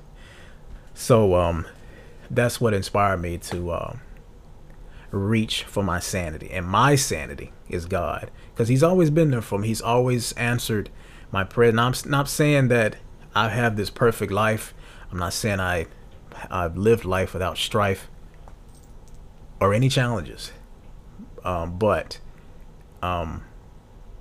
So 0.93 1.35
um 1.35 1.65
that's 2.29 2.61
what 2.61 2.73
inspired 2.73 3.17
me 3.17 3.37
to 3.37 3.71
uh, 3.71 3.97
reach 5.11 5.63
for 5.63 5.83
my 5.83 5.99
sanity. 5.99 6.49
And 6.51 6.65
my 6.65 6.95
sanity 6.95 7.51
is 7.69 7.85
God 7.85 8.31
because 8.53 8.69
he's 8.69 8.83
always 8.83 9.09
been 9.09 9.31
there 9.31 9.41
for 9.41 9.59
me. 9.59 9.67
He's 9.67 9.81
always 9.81 10.31
answered 10.33 10.89
my 11.31 11.43
prayer. 11.43 11.69
And 11.69 11.79
I'm 11.79 11.93
not 12.05 12.29
saying 12.29 12.69
that 12.69 12.95
I 13.35 13.49
have 13.49 13.75
this 13.75 13.89
perfect 13.89 14.31
life. 14.31 14.73
I'm 15.11 15.19
not 15.19 15.33
saying 15.33 15.59
I 15.59 15.87
I've 16.49 16.77
lived 16.77 17.05
life 17.05 17.33
without 17.33 17.57
strife 17.57 18.09
or 19.59 19.73
any 19.73 19.89
challenges. 19.89 20.51
Um, 21.43 21.77
but 21.77 22.19
um, 23.01 23.43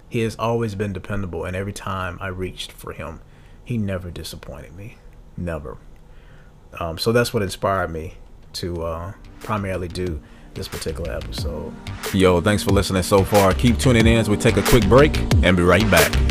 he 0.08 0.20
has 0.20 0.36
always 0.36 0.74
been 0.74 0.92
dependable, 0.92 1.44
and 1.44 1.54
every 1.54 1.72
time 1.72 2.18
I 2.20 2.28
reached 2.28 2.72
for 2.72 2.92
him, 2.92 3.20
he 3.64 3.78
never 3.78 4.10
disappointed 4.10 4.74
me. 4.74 4.96
Never. 5.36 5.78
Um, 6.78 6.98
so 6.98 7.12
that's 7.12 7.32
what 7.34 7.42
inspired 7.42 7.90
me 7.90 8.14
to 8.54 8.82
uh, 8.82 9.12
primarily 9.40 9.88
do 9.88 10.22
this 10.60 10.68
particular 10.68 11.10
episode. 11.14 11.72
Yo, 12.12 12.42
thanks 12.42 12.62
for 12.62 12.70
listening 12.70 13.02
so 13.02 13.24
far. 13.24 13.54
Keep 13.54 13.78
tuning 13.78 14.06
in 14.06 14.18
as 14.18 14.28
we 14.28 14.36
take 14.36 14.58
a 14.58 14.62
quick 14.62 14.86
break 14.90 15.16
and 15.42 15.56
be 15.56 15.62
right 15.62 15.90
back. 15.90 16.29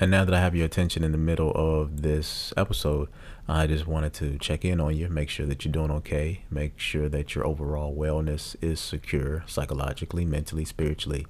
And 0.00 0.10
now 0.10 0.24
that 0.24 0.32
I 0.32 0.40
have 0.40 0.56
your 0.56 0.64
attention 0.64 1.04
in 1.04 1.12
the 1.12 1.18
middle 1.18 1.52
of 1.54 2.00
this 2.00 2.54
episode, 2.56 3.10
I 3.46 3.66
just 3.66 3.86
wanted 3.86 4.14
to 4.14 4.38
check 4.38 4.64
in 4.64 4.80
on 4.80 4.96
you, 4.96 5.10
make 5.10 5.28
sure 5.28 5.44
that 5.44 5.62
you're 5.62 5.72
doing 5.72 5.90
okay, 5.90 6.44
make 6.50 6.78
sure 6.78 7.10
that 7.10 7.34
your 7.34 7.46
overall 7.46 7.94
wellness 7.94 8.56
is 8.62 8.80
secure 8.80 9.44
psychologically, 9.46 10.24
mentally, 10.24 10.64
spiritually, 10.64 11.26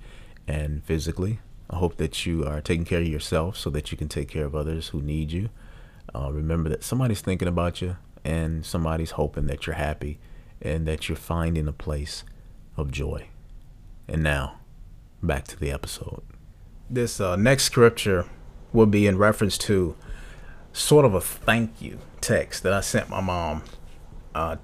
and 0.46 0.84
physically. 0.84 1.40
I 1.68 1.78
hope 1.78 1.96
that 1.96 2.24
you 2.24 2.46
are 2.46 2.60
taking 2.60 2.84
care 2.84 3.00
of 3.00 3.08
yourself 3.08 3.56
so 3.56 3.70
that 3.70 3.90
you 3.90 3.98
can 3.98 4.06
take 4.06 4.28
care 4.28 4.44
of 4.44 4.54
others 4.54 4.90
who 4.90 5.02
need 5.02 5.32
you. 5.32 5.48
Uh, 6.14 6.30
remember 6.30 6.68
that 6.68 6.84
somebody's 6.84 7.22
thinking 7.22 7.48
about 7.48 7.82
you 7.82 7.96
and 8.24 8.64
somebody's 8.64 9.12
hoping 9.12 9.46
that 9.46 9.66
you're 9.66 9.74
happy 9.74 10.20
and 10.62 10.86
that 10.86 11.08
you're 11.08 11.16
finding 11.16 11.66
a 11.66 11.72
place 11.72 12.22
of 12.76 12.92
joy. 12.92 13.26
And 14.06 14.22
now, 14.22 14.60
back 15.20 15.48
to 15.48 15.58
the 15.58 15.72
episode. 15.72 16.22
This 16.88 17.20
uh, 17.20 17.34
next 17.34 17.64
scripture 17.64 18.26
would 18.72 18.90
be 18.90 19.06
in 19.06 19.18
reference 19.18 19.58
to 19.58 19.96
sort 20.72 21.04
of 21.04 21.14
a 21.14 21.20
thank 21.20 21.80
you 21.80 21.98
text 22.20 22.62
that 22.62 22.72
I 22.72 22.80
sent 22.80 23.08
my 23.08 23.20
mom. 23.20 23.62
Uh, 24.34 24.56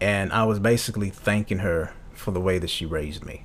and 0.00 0.32
I 0.32 0.44
was 0.44 0.58
basically 0.58 1.10
thanking 1.10 1.58
her 1.58 1.92
for 2.12 2.30
the 2.30 2.40
way 2.40 2.58
that 2.58 2.70
she 2.70 2.86
raised 2.86 3.24
me. 3.24 3.44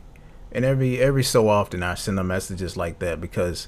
And 0.52 0.64
every 0.64 1.00
every 1.00 1.24
so 1.24 1.50
often 1.50 1.82
I 1.82 1.96
send 1.96 2.18
her 2.18 2.24
messages 2.24 2.78
like 2.78 3.00
that 3.00 3.20
because 3.20 3.68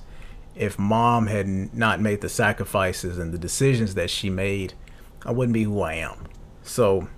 if 0.55 0.79
mom 0.79 1.27
had 1.27 1.73
not 1.73 1.99
made 1.99 2.21
the 2.21 2.29
sacrifices 2.29 3.17
and 3.17 3.33
the 3.33 3.37
decisions 3.37 3.95
that 3.95 4.09
she 4.09 4.29
made, 4.29 4.73
I 5.25 5.31
wouldn't 5.31 5.53
be 5.53 5.63
who 5.63 5.81
I 5.81 5.95
am. 5.95 6.27
So 6.61 7.09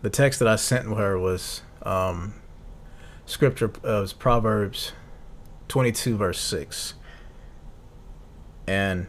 the 0.00 0.10
text 0.10 0.38
that 0.38 0.48
I 0.48 0.56
sent 0.56 0.86
her 0.86 1.18
was 1.18 1.62
um, 1.82 2.34
scripture 3.26 3.72
uh, 3.84 4.00
was 4.00 4.12
Proverbs 4.12 4.92
22 5.68 6.16
verse 6.16 6.40
6 6.40 6.94
and 8.72 9.06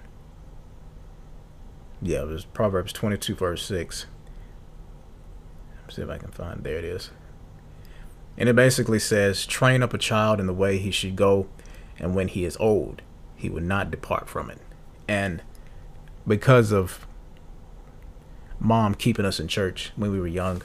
yeah, 2.01 2.23
it 2.23 2.27
was 2.27 2.43
Proverbs 2.43 2.91
22, 2.91 3.33
verse 3.33 3.65
6. 3.65 4.07
Let's 5.81 5.95
see 5.95 6.01
if 6.01 6.09
I 6.09 6.17
can 6.17 6.31
find. 6.31 6.65
There 6.65 6.77
it 6.77 6.83
is. 6.83 7.11
And 8.37 8.49
it 8.49 8.57
basically 8.57 8.99
says, 8.99 9.45
Train 9.45 9.81
up 9.81 9.93
a 9.93 9.97
child 9.97 10.41
in 10.41 10.47
the 10.47 10.53
way 10.53 10.79
he 10.79 10.91
should 10.91 11.15
go, 11.15 11.47
and 11.97 12.13
when 12.13 12.27
he 12.27 12.43
is 12.43 12.57
old, 12.59 13.01
he 13.37 13.49
will 13.49 13.61
not 13.61 13.89
depart 13.89 14.27
from 14.27 14.49
it. 14.49 14.59
And 15.07 15.41
because 16.27 16.73
of 16.73 17.07
mom 18.59 18.95
keeping 18.95 19.25
us 19.25 19.39
in 19.39 19.47
church 19.47 19.93
when 19.95 20.11
we 20.11 20.19
were 20.19 20.27
young, 20.27 20.61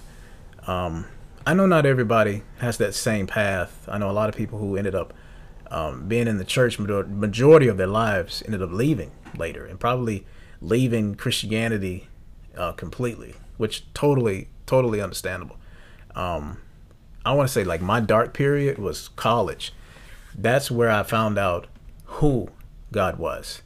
um, 0.66 1.06
I 1.46 1.54
know 1.54 1.66
not 1.66 1.86
everybody 1.86 2.42
has 2.58 2.78
that 2.78 2.96
same 2.96 3.28
path. 3.28 3.88
I 3.88 3.98
know 3.98 4.10
a 4.10 4.12
lot 4.12 4.28
of 4.28 4.34
people 4.34 4.58
who 4.58 4.76
ended 4.76 4.96
up 4.96 5.14
um, 5.70 6.08
being 6.08 6.26
in 6.26 6.38
the 6.38 6.44
church 6.44 6.78
majority 6.78 7.68
of 7.68 7.76
their 7.76 7.86
lives 7.86 8.42
ended 8.46 8.62
up 8.62 8.70
leaving 8.72 9.10
later 9.36 9.66
and 9.66 9.78
probably 9.78 10.26
leaving 10.60 11.14
Christianity 11.14 12.08
uh, 12.56 12.72
completely, 12.72 13.34
which 13.56 13.84
totally 13.94 14.48
totally 14.66 15.00
understandable. 15.00 15.56
Um, 16.14 16.58
I 17.24 17.32
want 17.32 17.48
to 17.48 17.52
say 17.52 17.64
like 17.64 17.80
my 17.80 18.00
dark 18.00 18.32
period 18.34 18.78
was 18.78 19.08
college. 19.08 19.72
That's 20.34 20.70
where 20.70 20.90
I 20.90 21.02
found 21.02 21.38
out 21.38 21.66
who 22.04 22.48
God 22.92 23.18
was. 23.18 23.62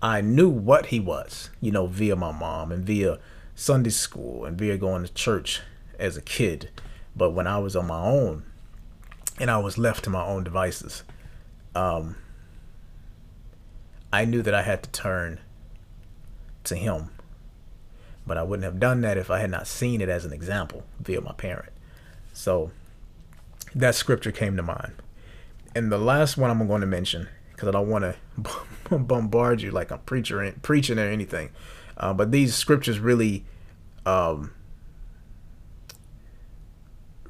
I 0.00 0.20
knew 0.20 0.48
what 0.48 0.86
He 0.86 0.98
was, 0.98 1.50
you 1.60 1.70
know, 1.70 1.86
via 1.86 2.16
my 2.16 2.32
mom 2.32 2.72
and 2.72 2.84
via 2.84 3.18
Sunday 3.54 3.90
school 3.90 4.44
and 4.44 4.58
via 4.58 4.76
going 4.76 5.04
to 5.04 5.12
church 5.12 5.60
as 5.98 6.16
a 6.16 6.22
kid. 6.22 6.70
But 7.14 7.30
when 7.30 7.46
I 7.46 7.58
was 7.58 7.76
on 7.76 7.86
my 7.86 8.00
own, 8.00 8.44
and 9.38 9.50
I 9.50 9.58
was 9.58 9.78
left 9.78 10.04
to 10.04 10.10
my 10.10 10.24
own 10.24 10.44
devices. 10.44 11.02
Um, 11.74 12.16
I 14.12 14.24
knew 14.24 14.42
that 14.42 14.54
I 14.54 14.62
had 14.62 14.82
to 14.82 14.90
turn 14.90 15.40
to 16.64 16.76
him, 16.76 17.10
but 18.26 18.36
I 18.36 18.42
wouldn't 18.42 18.64
have 18.64 18.78
done 18.78 19.00
that 19.00 19.16
if 19.16 19.30
I 19.30 19.40
had 19.40 19.50
not 19.50 19.66
seen 19.66 20.00
it 20.00 20.08
as 20.08 20.24
an 20.24 20.32
example 20.32 20.84
via 21.00 21.20
my 21.20 21.32
parent. 21.32 21.72
So 22.32 22.70
that 23.74 23.94
scripture 23.94 24.32
came 24.32 24.56
to 24.56 24.62
mind. 24.62 24.94
And 25.74 25.90
the 25.90 25.98
last 25.98 26.36
one 26.36 26.50
I'm 26.50 26.66
going 26.66 26.82
to 26.82 26.86
mention, 26.86 27.28
because 27.52 27.68
I 27.68 27.72
don't 27.72 27.88
want 27.88 28.04
to 28.04 28.98
bombard 28.98 29.62
you 29.62 29.70
like 29.70 29.90
I'm 29.90 30.00
preacher, 30.00 30.54
preaching 30.60 30.98
or 30.98 31.08
anything, 31.08 31.50
uh, 31.96 32.12
but 32.12 32.30
these 32.30 32.54
scriptures 32.54 32.98
really 32.98 33.44
um, 34.04 34.52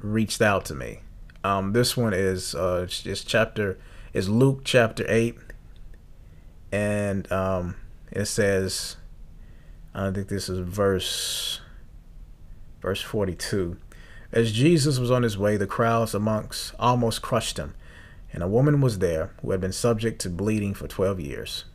reached 0.01 0.41
out 0.41 0.65
to 0.65 0.75
me 0.75 0.99
um, 1.43 1.73
this 1.73 1.97
one 1.97 2.13
is 2.13 2.55
uh, 2.55 2.87
it's 2.87 3.23
chapter 3.23 3.77
is 4.13 4.29
Luke 4.29 4.61
chapter 4.63 5.05
eight, 5.07 5.35
and 6.71 7.29
um, 7.31 7.75
it 8.11 8.25
says, 8.25 8.97
I 9.93 10.11
think 10.11 10.27
this 10.27 10.49
is 10.49 10.59
verse 10.59 11.61
verse 12.81 13.01
forty 13.01 13.35
two. 13.35 13.77
As 14.31 14.51
Jesus 14.51 14.97
was 14.99 15.11
on 15.11 15.23
his 15.23 15.37
way, 15.37 15.57
the 15.57 15.67
crowds 15.67 16.15
amongst 16.15 16.73
almost 16.79 17.21
crushed 17.21 17.57
him, 17.57 17.75
and 18.31 18.41
a 18.41 18.47
woman 18.47 18.81
was 18.81 18.99
there 18.99 19.31
who 19.41 19.51
had 19.51 19.61
been 19.61 19.71
subject 19.71 20.19
to 20.21 20.29
bleeding 20.29 20.73
for 20.73 20.87
twelve 20.87 21.19
years, 21.19 21.65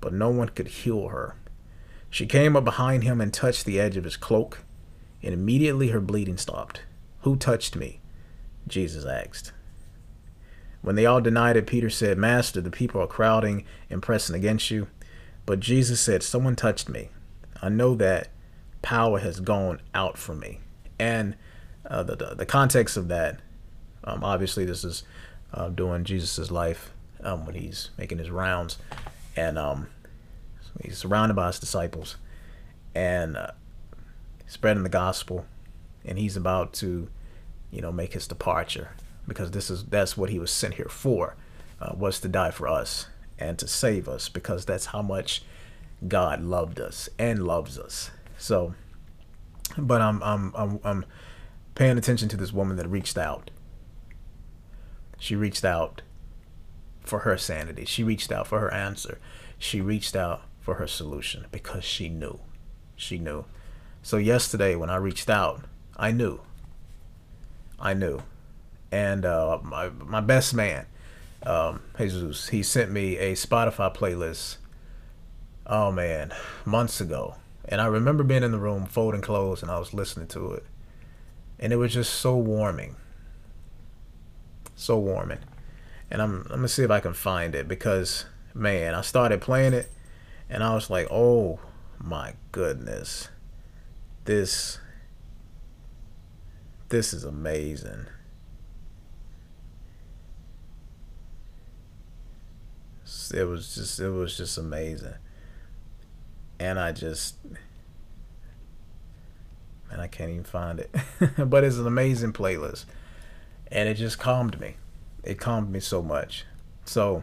but 0.00 0.12
no 0.12 0.30
one 0.30 0.48
could 0.48 0.68
heal 0.68 1.08
her. 1.08 1.36
She 2.08 2.26
came 2.26 2.56
up 2.56 2.64
behind 2.64 3.04
him 3.04 3.20
and 3.20 3.32
touched 3.32 3.64
the 3.64 3.78
edge 3.78 3.96
of 3.96 4.04
his 4.04 4.16
cloak, 4.16 4.64
and 5.22 5.32
immediately 5.32 5.88
her 5.88 6.00
bleeding 6.00 6.38
stopped. 6.38 6.82
Who 7.20 7.36
touched 7.36 7.76
me? 7.76 7.99
Jesus 8.70 9.04
asked. 9.04 9.52
When 10.82 10.96
they 10.96 11.04
all 11.04 11.20
denied 11.20 11.56
it, 11.56 11.66
Peter 11.66 11.90
said, 11.90 12.16
Master, 12.16 12.60
the 12.60 12.70
people 12.70 13.02
are 13.02 13.06
crowding 13.06 13.64
and 13.90 14.02
pressing 14.02 14.34
against 14.34 14.70
you. 14.70 14.88
But 15.44 15.60
Jesus 15.60 16.00
said, 16.00 16.22
Someone 16.22 16.56
touched 16.56 16.88
me. 16.88 17.10
I 17.60 17.68
know 17.68 17.94
that 17.96 18.28
power 18.82 19.18
has 19.18 19.40
gone 19.40 19.80
out 19.94 20.16
from 20.16 20.40
me. 20.40 20.60
And 20.98 21.36
uh, 21.88 22.02
the, 22.02 22.16
the, 22.16 22.34
the 22.34 22.46
context 22.46 22.96
of 22.96 23.08
that, 23.08 23.40
um, 24.04 24.24
obviously, 24.24 24.64
this 24.64 24.84
is 24.84 25.02
uh, 25.52 25.68
during 25.68 26.04
Jesus' 26.04 26.50
life 26.50 26.92
um, 27.22 27.44
when 27.44 27.54
he's 27.54 27.90
making 27.98 28.18
his 28.18 28.30
rounds. 28.30 28.78
And 29.36 29.58
um, 29.58 29.88
he's 30.82 30.98
surrounded 30.98 31.34
by 31.34 31.48
his 31.48 31.58
disciples 31.58 32.16
and 32.94 33.36
uh, 33.36 33.50
spreading 34.46 34.82
the 34.82 34.88
gospel. 34.88 35.46
And 36.04 36.18
he's 36.18 36.36
about 36.36 36.72
to, 36.74 37.08
you 37.70 37.80
know, 37.80 37.92
make 37.92 38.12
his 38.14 38.26
departure 38.26 38.90
because 39.26 39.50
this 39.52 39.70
is 39.70 39.84
that's 39.84 40.16
what 40.16 40.30
he 40.30 40.38
was 40.38 40.50
sent 40.50 40.74
here 40.74 40.88
for, 40.88 41.36
uh, 41.80 41.94
was 41.96 42.20
to 42.20 42.28
die 42.28 42.50
for 42.50 42.66
us 42.66 43.06
and 43.38 43.58
to 43.58 43.66
save 43.66 44.08
us 44.08 44.28
because 44.28 44.64
that's 44.64 44.86
how 44.86 45.02
much 45.02 45.42
God 46.06 46.42
loved 46.42 46.80
us 46.80 47.08
and 47.18 47.46
loves 47.46 47.78
us. 47.78 48.10
So, 48.38 48.74
but 49.76 50.00
I'm 50.00 50.22
I'm 50.22 50.52
I'm, 50.54 50.80
I'm 50.82 51.04
paying 51.74 51.98
attention 51.98 52.28
to 52.30 52.36
this 52.36 52.52
woman 52.52 52.76
that 52.76 52.88
reached 52.88 53.18
out. 53.18 53.50
She 55.18 55.36
reached 55.36 55.64
out 55.64 56.02
for 57.00 57.20
her 57.20 57.36
sanity. 57.36 57.84
She 57.84 58.02
reached 58.02 58.32
out 58.32 58.46
for 58.46 58.60
her 58.60 58.72
answer. 58.72 59.18
She 59.58 59.80
reached 59.80 60.16
out 60.16 60.42
for 60.60 60.74
her 60.74 60.86
solution 60.86 61.46
because 61.52 61.84
she 61.84 62.08
knew. 62.08 62.40
She 62.96 63.18
knew. 63.18 63.44
So 64.02 64.16
yesterday 64.16 64.74
when 64.74 64.90
I 64.90 64.96
reached 64.96 65.28
out, 65.28 65.64
I 65.96 66.12
knew. 66.12 66.40
I 67.80 67.94
knew. 67.94 68.22
And 68.92 69.24
uh, 69.24 69.58
my 69.62 69.88
my 69.88 70.20
best 70.20 70.52
man, 70.52 70.86
um, 71.44 71.82
Jesus, 71.96 72.48
he 72.48 72.62
sent 72.62 72.90
me 72.90 73.16
a 73.18 73.34
Spotify 73.34 73.94
playlist. 73.94 74.56
Oh 75.66 75.92
man, 75.92 76.32
months 76.64 77.00
ago, 77.00 77.36
and 77.68 77.80
I 77.80 77.86
remember 77.86 78.24
being 78.24 78.42
in 78.42 78.50
the 78.50 78.58
room 78.58 78.86
folding 78.86 79.20
clothes, 79.20 79.62
and 79.62 79.70
I 79.70 79.78
was 79.78 79.94
listening 79.94 80.26
to 80.28 80.52
it, 80.54 80.64
and 81.60 81.72
it 81.72 81.76
was 81.76 81.94
just 81.94 82.12
so 82.14 82.36
warming, 82.36 82.96
so 84.74 84.98
warming, 84.98 85.38
and 86.10 86.20
I'm 86.20 86.42
I'm 86.46 86.56
gonna 86.56 86.68
see 86.68 86.82
if 86.82 86.90
I 86.90 86.98
can 86.98 87.14
find 87.14 87.54
it 87.54 87.68
because 87.68 88.26
man, 88.52 88.96
I 88.96 89.02
started 89.02 89.40
playing 89.40 89.74
it, 89.74 89.92
and 90.48 90.64
I 90.64 90.74
was 90.74 90.90
like, 90.90 91.06
oh 91.12 91.60
my 92.02 92.34
goodness, 92.50 93.28
this 94.24 94.79
this 96.90 97.14
is 97.14 97.24
amazing. 97.24 98.06
it 103.32 103.44
was 103.44 103.74
just 103.74 104.00
it 104.00 104.10
was 104.10 104.36
just 104.36 104.58
amazing. 104.58 105.14
And 106.58 106.78
I 106.78 106.92
just 106.92 107.36
and 109.90 110.00
I 110.00 110.06
can't 110.06 110.30
even 110.30 110.44
find 110.44 110.80
it. 110.80 110.94
but 111.48 111.64
it's 111.64 111.76
an 111.76 111.86
amazing 111.86 112.32
playlist. 112.32 112.84
And 113.72 113.88
it 113.88 113.94
just 113.94 114.18
calmed 114.18 114.60
me. 114.60 114.76
It 115.22 115.38
calmed 115.38 115.70
me 115.70 115.80
so 115.80 116.02
much. 116.02 116.44
So 116.84 117.22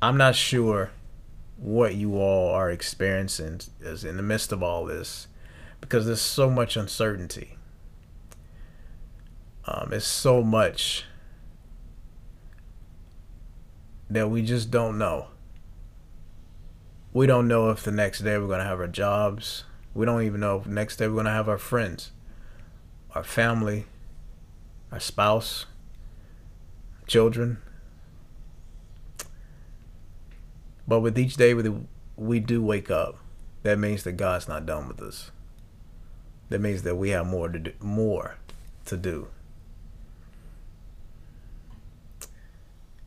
I'm 0.00 0.16
not 0.16 0.34
sure 0.34 0.90
what 1.56 1.94
you 1.94 2.16
all 2.16 2.50
are 2.54 2.70
experiencing 2.70 3.60
is 3.80 4.04
in 4.04 4.16
the 4.16 4.22
midst 4.22 4.52
of 4.52 4.62
all 4.62 4.84
this 4.84 5.26
because 5.80 6.06
there's 6.06 6.20
so 6.20 6.50
much 6.50 6.76
uncertainty. 6.76 7.55
Um, 9.66 9.92
it's 9.92 10.06
so 10.06 10.42
much 10.42 11.04
that 14.08 14.30
we 14.30 14.42
just 14.42 14.70
don't 14.70 14.96
know. 14.98 15.26
We 17.12 17.26
don't 17.26 17.48
know 17.48 17.70
if 17.70 17.82
the 17.82 17.90
next 17.90 18.20
day 18.20 18.38
we're 18.38 18.46
going 18.46 18.60
to 18.60 18.64
have 18.64 18.78
our 18.78 18.86
jobs. 18.86 19.64
We 19.94 20.06
don't 20.06 20.22
even 20.22 20.40
know 20.40 20.58
if 20.58 20.66
next 20.66 20.96
day 20.96 21.08
we're 21.08 21.14
going 21.14 21.26
to 21.26 21.32
have 21.32 21.48
our 21.48 21.58
friends, 21.58 22.12
our 23.14 23.24
family, 23.24 23.86
our 24.92 25.00
spouse, 25.00 25.66
children. 27.06 27.58
But 30.86 31.00
with 31.00 31.18
each 31.18 31.36
day 31.36 31.54
we 32.16 32.38
do 32.38 32.62
wake 32.62 32.90
up, 32.90 33.16
that 33.64 33.78
means 33.78 34.04
that 34.04 34.12
God's 34.12 34.46
not 34.46 34.66
done 34.66 34.86
with 34.86 35.00
us. 35.00 35.32
That 36.50 36.60
means 36.60 36.82
that 36.82 36.94
we 36.94 37.10
have 37.10 37.26
more 37.26 37.48
to 37.48 37.58
do, 37.58 37.72
more 37.80 38.36
to 38.84 38.96
do. 38.96 39.28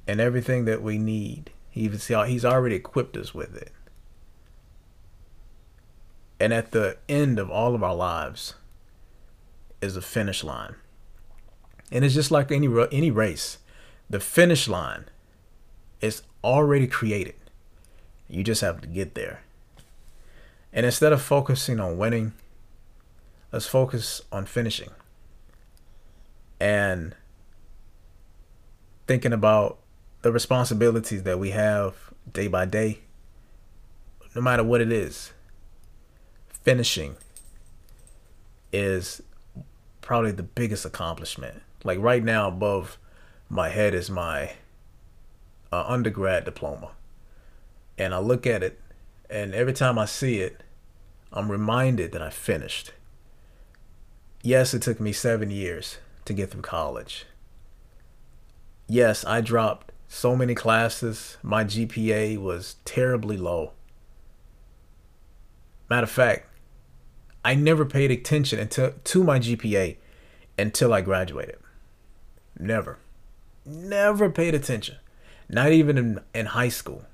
And 0.09 0.19
everything 0.19 0.65
that 0.65 0.81
we 0.81 0.97
need. 0.97 1.51
He's, 1.69 2.09
already 2.43 2.75
equipped 2.75 3.15
us 3.15 3.35
with 3.35 3.55
it. 3.55 3.71
And 6.39 6.51
at 6.51 6.71
the 6.71 6.97
end 7.07 7.37
of 7.37 7.51
all 7.51 7.75
of 7.75 7.83
our 7.83 7.93
lives 7.93 8.55
is 9.81 9.95
a 9.95 10.01
finish 10.01 10.43
line. 10.43 10.73
And 11.91 12.03
it's 12.03 12.15
just 12.15 12.31
like 12.31 12.51
any 12.51 12.67
any 12.91 13.11
race. 13.11 13.59
The 14.09 14.19
finish 14.19 14.67
line 14.67 15.05
is 16.01 16.23
already 16.43 16.87
created. 16.87 17.35
You 18.27 18.43
just 18.43 18.61
have 18.61 18.81
to 18.81 18.87
get 18.87 19.13
there. 19.13 19.41
And 20.73 20.87
instead 20.87 21.13
of 21.13 21.21
focusing 21.21 21.79
on 21.79 21.99
winning, 21.99 22.33
let's 23.51 23.67
focus 23.67 24.23
on 24.31 24.47
finishing. 24.47 24.89
And 26.59 27.15
thinking 29.05 29.33
about 29.33 29.78
the 30.21 30.31
responsibilities 30.31 31.23
that 31.23 31.39
we 31.39 31.51
have 31.51 31.95
day 32.31 32.47
by 32.47 32.65
day, 32.65 32.99
no 34.35 34.41
matter 34.41 34.63
what 34.63 34.81
it 34.81 34.91
is, 34.91 35.31
finishing 36.49 37.15
is 38.71 39.21
probably 40.01 40.31
the 40.31 40.43
biggest 40.43 40.85
accomplishment. 40.85 41.61
Like 41.83 41.99
right 41.99 42.23
now, 42.23 42.47
above 42.47 42.97
my 43.49 43.69
head 43.69 43.93
is 43.93 44.09
my 44.09 44.53
uh, 45.71 45.83
undergrad 45.87 46.45
diploma. 46.45 46.91
And 47.97 48.13
I 48.13 48.19
look 48.19 48.45
at 48.45 48.63
it, 48.63 48.79
and 49.29 49.53
every 49.53 49.73
time 49.73 49.97
I 49.97 50.05
see 50.05 50.39
it, 50.39 50.63
I'm 51.31 51.51
reminded 51.51 52.11
that 52.11 52.21
I 52.21 52.29
finished. 52.29 52.91
Yes, 54.41 54.73
it 54.73 54.81
took 54.81 54.99
me 54.99 55.11
seven 55.11 55.51
years 55.51 55.97
to 56.25 56.33
get 56.33 56.51
through 56.51 56.61
college. 56.61 57.25
Yes, 58.87 59.25
I 59.25 59.41
dropped 59.41 59.88
so 60.09 60.35
many 60.35 60.53
classes. 60.53 61.37
My 61.41 61.63
GPA 61.63 62.37
was 62.37 62.75
terribly 62.83 63.37
low. 63.37 63.71
Matter 65.89 66.03
of 66.03 66.11
fact, 66.11 66.47
I 67.45 67.55
never 67.55 67.85
paid 67.85 68.11
attention 68.11 68.59
until 68.59 68.91
to 68.91 69.23
my 69.23 69.39
GPA 69.39 69.95
until 70.57 70.93
I 70.93 70.99
graduated. 70.99 71.57
Never. 72.59 72.99
Never 73.65 74.29
paid 74.29 74.53
attention. 74.53 74.97
Not 75.47 75.71
even 75.71 75.97
in, 75.97 76.19
in 76.33 76.47
high 76.47 76.69
school. 76.69 77.05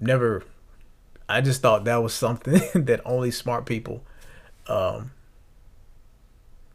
Never 0.00 0.42
I 1.28 1.40
just 1.40 1.62
thought 1.62 1.84
that 1.84 2.02
was 2.02 2.12
something 2.12 2.60
that 2.84 3.00
only 3.04 3.30
smart 3.30 3.66
people 3.66 4.04
um, 4.66 5.12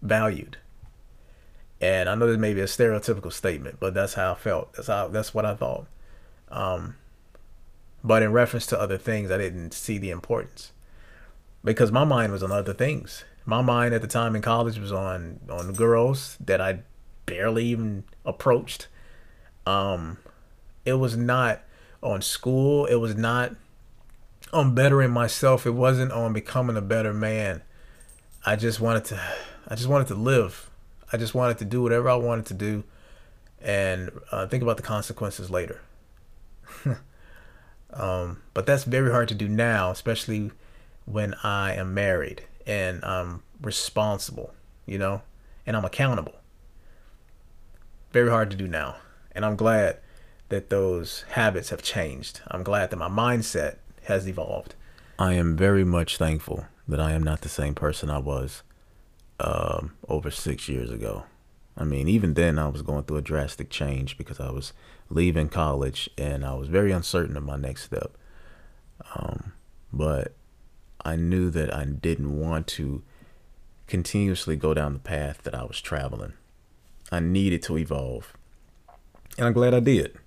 valued. 0.01 0.57
And 1.79 2.09
I 2.09 2.15
know 2.15 2.27
this 2.27 2.37
may 2.37 2.53
be 2.53 2.61
a 2.61 2.65
stereotypical 2.65 3.31
statement, 3.31 3.77
but 3.79 3.93
that's 3.93 4.15
how 4.15 4.31
I 4.31 4.35
felt. 4.35 4.73
That's 4.73 4.87
how 4.87 5.07
that's 5.09 5.33
what 5.33 5.45
I 5.45 5.55
thought. 5.55 5.87
Um, 6.49 6.95
but 8.03 8.23
in 8.23 8.31
reference 8.31 8.65
to 8.67 8.79
other 8.79 8.97
things, 8.97 9.31
I 9.31 9.37
didn't 9.37 9.73
see 9.73 9.97
the 9.97 10.09
importance 10.09 10.71
because 11.63 11.91
my 11.91 12.03
mind 12.03 12.31
was 12.31 12.41
on 12.41 12.51
other 12.51 12.73
things. 12.73 13.25
My 13.45 13.61
mind 13.61 13.93
at 13.93 14.01
the 14.01 14.07
time 14.07 14.35
in 14.35 14.41
college 14.41 14.79
was 14.79 14.91
on 14.91 15.39
on 15.49 15.73
girls 15.73 16.37
that 16.39 16.59
I 16.61 16.79
barely 17.25 17.65
even 17.65 18.05
approached. 18.25 18.87
Um, 19.65 20.17
it 20.85 20.93
was 20.93 21.15
not 21.15 21.61
on 22.01 22.21
school. 22.21 22.85
It 22.85 22.95
was 22.95 23.15
not 23.15 23.55
on 24.53 24.73
bettering 24.73 25.11
myself. 25.11 25.65
It 25.65 25.71
wasn't 25.71 26.11
on 26.11 26.33
becoming 26.33 26.77
a 26.77 26.81
better 26.81 27.13
man. 27.13 27.61
I 28.45 28.55
just 28.55 28.79
wanted 28.79 29.05
to. 29.05 29.21
I 29.67 29.75
just 29.75 29.89
wanted 29.89 30.07
to 30.07 30.15
live. 30.15 30.66
I 31.11 31.17
just 31.17 31.33
wanted 31.33 31.57
to 31.59 31.65
do 31.65 31.81
whatever 31.81 32.09
I 32.09 32.15
wanted 32.15 32.45
to 32.47 32.53
do 32.53 32.83
and 33.61 34.11
uh, 34.31 34.47
think 34.47 34.63
about 34.63 34.77
the 34.77 34.83
consequences 34.83 35.49
later. 35.49 35.81
um, 37.93 38.41
but 38.53 38.65
that's 38.65 38.83
very 38.83 39.11
hard 39.11 39.27
to 39.29 39.35
do 39.35 39.47
now, 39.47 39.91
especially 39.91 40.51
when 41.05 41.33
I 41.43 41.73
am 41.73 41.93
married 41.93 42.43
and 42.65 43.03
I'm 43.03 43.43
responsible, 43.61 44.53
you 44.85 44.97
know, 44.97 45.21
and 45.65 45.75
I'm 45.77 45.85
accountable. 45.85 46.35
Very 48.11 48.29
hard 48.29 48.51
to 48.51 48.57
do 48.57 48.67
now. 48.67 48.97
And 49.31 49.45
I'm 49.45 49.55
glad 49.55 49.99
that 50.49 50.69
those 50.69 51.25
habits 51.31 51.69
have 51.69 51.81
changed. 51.81 52.41
I'm 52.47 52.63
glad 52.63 52.89
that 52.89 52.97
my 52.97 53.09
mindset 53.09 53.77
has 54.03 54.27
evolved. 54.27 54.75
I 55.19 55.33
am 55.33 55.55
very 55.55 55.83
much 55.83 56.17
thankful 56.17 56.65
that 56.87 56.99
I 56.99 57.11
am 57.11 57.23
not 57.23 57.41
the 57.41 57.49
same 57.49 57.75
person 57.75 58.09
I 58.09 58.19
was 58.19 58.63
um, 59.39 59.93
over 60.07 60.31
six 60.31 60.67
years 60.67 60.91
ago. 60.91 61.25
I 61.77 61.83
mean, 61.83 62.07
even 62.07 62.33
then, 62.33 62.57
I 62.57 62.67
was 62.67 62.81
going 62.81 63.03
through 63.03 63.17
a 63.17 63.21
drastic 63.21 63.69
change 63.69 64.17
because 64.17 64.39
I 64.39 64.49
was 64.49 64.73
leaving 65.09 65.47
college 65.47 66.09
and 66.17 66.43
I 66.43 66.55
was 66.55 66.69
very 66.69 66.91
uncertain 66.91 67.37
of 67.37 67.43
my 67.43 67.55
next 67.55 67.83
step. 67.83 68.17
Um, 69.15 69.53
but 69.93 70.33
I 71.05 71.15
knew 71.15 71.49
that 71.51 71.73
I 71.73 71.85
didn't 71.85 72.39
want 72.39 72.67
to 72.67 73.03
continuously 73.85 74.55
go 74.55 74.73
down 74.73 74.93
the 74.93 74.99
path 74.99 75.43
that 75.43 75.55
I 75.55 75.63
was 75.63 75.79
traveling. 75.79 76.33
I 77.11 77.19
needed 77.19 77.61
to 77.63 77.77
evolve. 77.77 78.33
And 79.37 79.47
I'm 79.47 79.53
glad 79.53 79.73
I 79.73 79.79
did. 79.79 80.17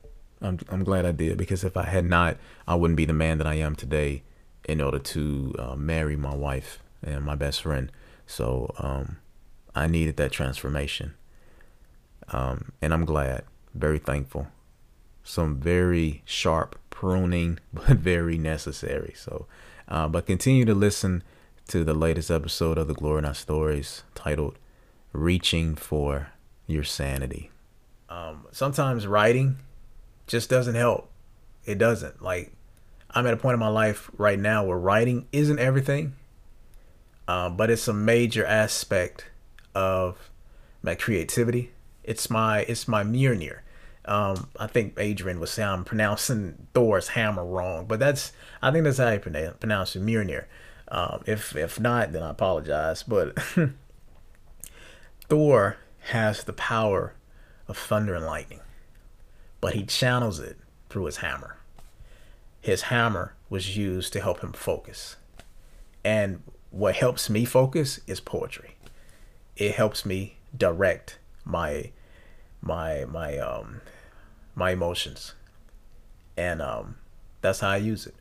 I'm, 0.40 0.58
I'm 0.70 0.84
glad 0.84 1.04
I 1.04 1.12
did 1.12 1.36
because 1.36 1.64
if 1.64 1.76
I 1.76 1.84
had 1.84 2.04
not, 2.04 2.38
I 2.66 2.76
wouldn't 2.76 2.96
be 2.96 3.04
the 3.04 3.12
man 3.12 3.38
that 3.38 3.46
I 3.46 3.54
am 3.54 3.74
today 3.76 4.22
in 4.64 4.80
order 4.80 4.98
to 4.98 5.54
uh, 5.58 5.76
marry 5.76 6.16
my 6.16 6.34
wife 6.34 6.78
and 7.02 7.24
my 7.24 7.34
best 7.34 7.62
friend. 7.62 7.90
So 8.30 8.72
um, 8.78 9.16
I 9.74 9.88
needed 9.88 10.16
that 10.18 10.30
transformation. 10.30 11.14
Um, 12.28 12.70
and 12.80 12.94
I'm 12.94 13.04
glad, 13.04 13.42
very 13.74 13.98
thankful. 13.98 14.46
Some 15.24 15.58
very 15.58 16.22
sharp 16.24 16.78
pruning, 16.90 17.58
but 17.72 17.98
very 17.98 18.38
necessary. 18.38 19.14
So, 19.16 19.46
uh, 19.88 20.06
but 20.06 20.26
continue 20.26 20.64
to 20.64 20.74
listen 20.74 21.24
to 21.68 21.82
the 21.82 21.92
latest 21.92 22.30
episode 22.30 22.78
of 22.78 22.86
the 22.86 22.94
Glory 22.94 23.24
Our 23.24 23.34
Stories 23.34 24.04
titled 24.14 24.58
Reaching 25.12 25.74
for 25.74 26.28
Your 26.68 26.84
Sanity. 26.84 27.50
Um, 28.08 28.46
sometimes 28.52 29.08
writing 29.08 29.58
just 30.28 30.48
doesn't 30.48 30.76
help. 30.76 31.10
It 31.64 31.78
doesn't. 31.78 32.22
Like, 32.22 32.52
I'm 33.10 33.26
at 33.26 33.34
a 33.34 33.36
point 33.36 33.54
in 33.54 33.60
my 33.60 33.68
life 33.68 34.08
right 34.16 34.38
now 34.38 34.64
where 34.64 34.78
writing 34.78 35.26
isn't 35.32 35.58
everything, 35.58 36.14
uh, 37.30 37.48
but 37.48 37.70
it's 37.70 37.86
a 37.86 37.92
major 37.92 38.44
aspect 38.44 39.26
of 39.72 40.30
my 40.82 40.96
creativity. 40.96 41.70
It's 42.02 42.28
my 42.28 42.62
it's 42.62 42.88
my 42.88 43.04
Mjolnir. 43.04 43.60
Um, 44.04 44.48
I 44.58 44.66
think 44.66 44.94
Adrian 44.98 45.38
was 45.38 45.52
saying 45.52 45.68
I'm 45.68 45.84
pronouncing 45.84 46.66
Thor's 46.74 47.08
hammer 47.08 47.44
wrong, 47.44 47.86
but 47.86 48.00
that's 48.00 48.32
I 48.60 48.72
think 48.72 48.82
that's 48.82 48.98
how 48.98 49.10
you 49.10 49.20
pronounce 49.20 49.94
it, 49.94 50.02
Mjolnir. 50.02 50.46
Um, 50.88 51.22
if 51.24 51.54
if 51.54 51.78
not, 51.78 52.12
then 52.12 52.24
I 52.24 52.30
apologize. 52.30 53.04
But 53.04 53.38
Thor 55.28 55.76
has 56.10 56.42
the 56.42 56.52
power 56.52 57.14
of 57.68 57.76
thunder 57.78 58.16
and 58.16 58.26
lightning, 58.26 58.60
but 59.60 59.74
he 59.74 59.84
channels 59.84 60.40
it 60.40 60.58
through 60.88 61.04
his 61.04 61.18
hammer 61.18 61.60
his 62.60 62.82
hammer 62.82 63.34
was 63.48 63.76
used 63.76 64.12
to 64.12 64.20
help 64.20 64.40
him 64.40 64.52
focus. 64.52 65.16
And 66.04 66.42
what 66.70 66.96
helps 66.96 67.28
me 67.28 67.44
focus 67.44 68.00
is 68.06 68.20
poetry. 68.20 68.76
It 69.56 69.74
helps 69.74 70.06
me 70.06 70.36
direct 70.56 71.18
my 71.44 71.90
my 72.60 73.04
my 73.06 73.38
um 73.38 73.80
my 74.54 74.70
emotions. 74.70 75.34
And 76.36 76.62
um 76.62 76.96
that's 77.40 77.60
how 77.60 77.70
I 77.70 77.76
use 77.76 78.06
it. 78.06 78.14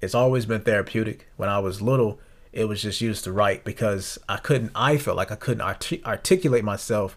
It's 0.00 0.14
always 0.14 0.46
been 0.46 0.60
therapeutic. 0.60 1.28
When 1.36 1.48
I 1.48 1.58
was 1.58 1.82
little, 1.82 2.20
it 2.52 2.66
was 2.66 2.82
just 2.82 3.00
used 3.00 3.24
to 3.24 3.32
write 3.32 3.64
because 3.64 4.18
I 4.28 4.36
couldn't 4.36 4.72
I 4.74 4.98
felt 4.98 5.16
like 5.16 5.32
I 5.32 5.36
couldn't 5.36 5.62
artic- 5.62 6.06
articulate 6.06 6.64
myself 6.64 7.16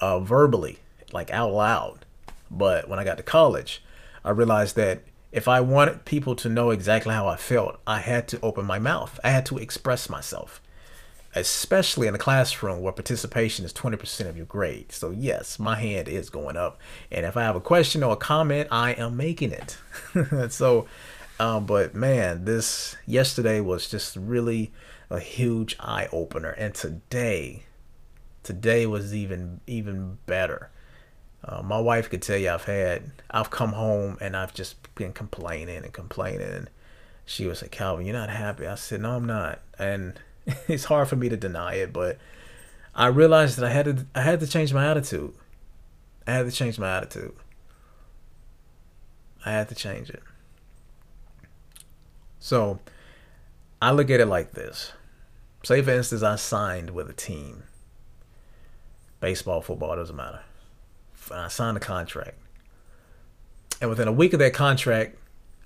uh 0.00 0.20
verbally, 0.20 0.78
like 1.12 1.30
out 1.30 1.52
loud. 1.52 2.04
But 2.50 2.88
when 2.88 2.98
I 2.98 3.04
got 3.04 3.16
to 3.16 3.22
college, 3.22 3.82
I 4.24 4.30
realized 4.30 4.76
that 4.76 5.02
if 5.36 5.46
I 5.48 5.60
wanted 5.60 6.06
people 6.06 6.34
to 6.36 6.48
know 6.48 6.70
exactly 6.70 7.12
how 7.12 7.28
I 7.28 7.36
felt, 7.36 7.78
I 7.86 7.98
had 7.98 8.26
to 8.28 8.40
open 8.40 8.64
my 8.64 8.78
mouth. 8.78 9.20
I 9.22 9.28
had 9.28 9.44
to 9.46 9.58
express 9.58 10.08
myself, 10.08 10.62
especially 11.34 12.06
in 12.06 12.14
a 12.14 12.18
classroom 12.18 12.80
where 12.80 12.94
participation 12.94 13.66
is 13.66 13.74
20% 13.74 14.30
of 14.30 14.38
your 14.38 14.46
grade. 14.46 14.92
So, 14.92 15.10
yes, 15.10 15.58
my 15.58 15.76
hand 15.76 16.08
is 16.08 16.30
going 16.30 16.56
up. 16.56 16.80
And 17.12 17.26
if 17.26 17.36
I 17.36 17.42
have 17.42 17.54
a 17.54 17.60
question 17.60 18.02
or 18.02 18.14
a 18.14 18.16
comment, 18.16 18.68
I 18.72 18.92
am 18.92 19.18
making 19.18 19.52
it. 19.52 19.76
so, 20.50 20.86
um, 21.38 21.66
but 21.66 21.94
man, 21.94 22.46
this 22.46 22.96
yesterday 23.04 23.60
was 23.60 23.90
just 23.90 24.16
really 24.16 24.72
a 25.10 25.20
huge 25.20 25.76
eye 25.78 26.08
opener. 26.12 26.52
And 26.52 26.74
today, 26.74 27.64
today 28.42 28.86
was 28.86 29.14
even 29.14 29.60
even 29.66 30.16
better 30.24 30.70
uh, 31.48 31.62
my 31.62 31.78
wife 31.78 32.10
could 32.10 32.22
tell 32.22 32.36
you 32.36 32.50
I've 32.50 32.64
had, 32.64 33.12
I've 33.30 33.50
come 33.50 33.72
home 33.72 34.18
and 34.20 34.36
I've 34.36 34.52
just 34.52 34.76
been 34.96 35.12
complaining 35.12 35.84
and 35.84 35.92
complaining. 35.92 36.48
And 36.48 36.70
she 37.24 37.46
was 37.46 37.62
like, 37.62 37.70
Calvin, 37.70 38.04
you're 38.04 38.16
not 38.16 38.30
happy. 38.30 38.66
I 38.66 38.74
said, 38.74 39.02
no, 39.02 39.12
I'm 39.12 39.26
not. 39.26 39.60
And 39.78 40.18
it's 40.68 40.84
hard 40.84 41.08
for 41.08 41.16
me 41.16 41.28
to 41.28 41.36
deny 41.36 41.74
it, 41.74 41.92
but 41.92 42.18
I 42.94 43.06
realized 43.06 43.58
that 43.58 43.64
I 43.64 43.70
had 43.70 43.84
to, 43.84 44.06
I 44.14 44.22
had 44.22 44.40
to 44.40 44.46
change 44.46 44.72
my 44.74 44.86
attitude. 44.86 45.34
I 46.26 46.32
had 46.32 46.46
to 46.46 46.52
change 46.52 46.78
my 46.78 46.96
attitude. 46.96 47.34
I 49.44 49.52
had 49.52 49.68
to 49.68 49.76
change 49.76 50.10
it. 50.10 50.22
So 52.40 52.80
I 53.80 53.92
look 53.92 54.10
at 54.10 54.18
it 54.18 54.26
like 54.26 54.52
this. 54.52 54.92
Say, 55.62 55.82
for 55.82 55.92
instance, 55.92 56.24
I 56.24 56.34
signed 56.34 56.90
with 56.90 57.08
a 57.08 57.12
team. 57.12 57.64
Baseball, 59.20 59.60
football, 59.60 59.94
doesn't 59.94 60.16
matter 60.16 60.40
I 61.30 61.48
signed 61.48 61.76
a 61.76 61.80
contract. 61.80 62.38
And 63.80 63.90
within 63.90 64.08
a 64.08 64.12
week 64.12 64.32
of 64.32 64.38
that 64.38 64.54
contract, 64.54 65.18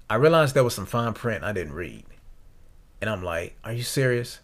I 0.08 0.16
realized 0.16 0.54
there 0.54 0.64
was 0.64 0.74
some 0.74 0.86
fine 0.86 1.12
print 1.12 1.44
I 1.44 1.52
didn't 1.52 1.74
read. 1.74 2.04
And 3.00 3.08
I'm 3.08 3.22
like, 3.22 3.56
"Are 3.64 3.72
you 3.72 3.82
serious?" 3.82 4.40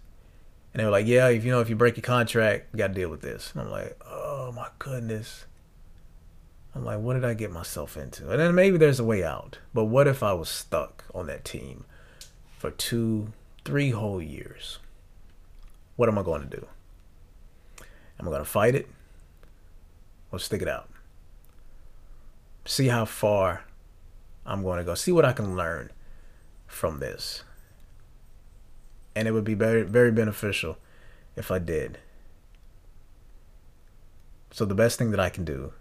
And 0.73 0.81
they 0.81 0.85
were 0.85 0.91
like, 0.91 1.07
"Yeah, 1.07 1.29
if 1.29 1.45
you 1.45 1.51
know 1.51 1.61
if 1.61 1.69
you 1.69 1.77
break 1.77 1.97
your 1.97 2.03
contract, 2.03 2.69
you 2.73 2.79
got 2.79 2.89
to 2.89 2.95
deal 2.95 3.09
with 3.09 3.23
this." 3.23 3.53
And 3.53 3.63
I'm 3.63 3.71
like, 3.71 4.01
"Oh 4.07 4.53
my 4.53 4.69
goodness." 4.79 5.47
I'm 6.75 6.85
like, 6.85 7.01
"What 7.01 7.15
did 7.15 7.25
I 7.25 7.35
get 7.35 7.51
myself 7.51 7.97
into?" 7.97 8.31
And 8.31 8.39
then 8.39 8.55
maybe 8.55 8.77
there's 8.79 9.01
a 9.01 9.05
way 9.05 9.25
out. 9.25 9.59
But 9.75 9.85
what 9.87 10.07
if 10.07 10.23
I 10.23 10.33
was 10.33 10.49
stuck 10.49 11.05
on 11.15 11.27
that 11.27 11.45
team 11.45 11.85
for 12.59 12.71
2 12.71 13.33
3 13.65 13.91
whole 13.91 14.23
years? 14.23 14.79
What 15.97 16.09
am 16.09 16.19
I 16.19 16.23
going 16.23 16.49
to 16.49 16.57
do? 16.57 16.67
Am 18.21 18.29
I 18.29 18.31
going 18.31 18.45
to 18.45 18.45
fight 18.45 18.75
it? 18.75 18.89
Or 20.31 20.39
stick 20.39 20.63
it 20.63 20.69
out? 20.69 20.89
See 22.67 22.89
how 22.89 23.05
far 23.05 23.65
I'm 24.45 24.63
going 24.63 24.79
to 24.79 24.85
go, 24.85 24.95
see 24.95 25.13
what 25.13 25.25
I 25.25 25.33
can 25.33 25.57
learn 25.57 25.91
from 26.67 26.99
this. 26.99 27.43
And 29.15 29.27
it 29.27 29.33
would 29.33 29.45
be 29.45 29.55
very, 29.55 29.83
very 29.83 30.13
beneficial 30.13 30.77
if 31.37 31.51
I 31.51 31.59
did. 31.59 31.99
So, 34.51 34.65
the 34.65 34.75
best 34.75 34.99
thing 34.99 35.11
that 35.11 35.21
I 35.21 35.29
can 35.29 35.45
do 35.45 35.73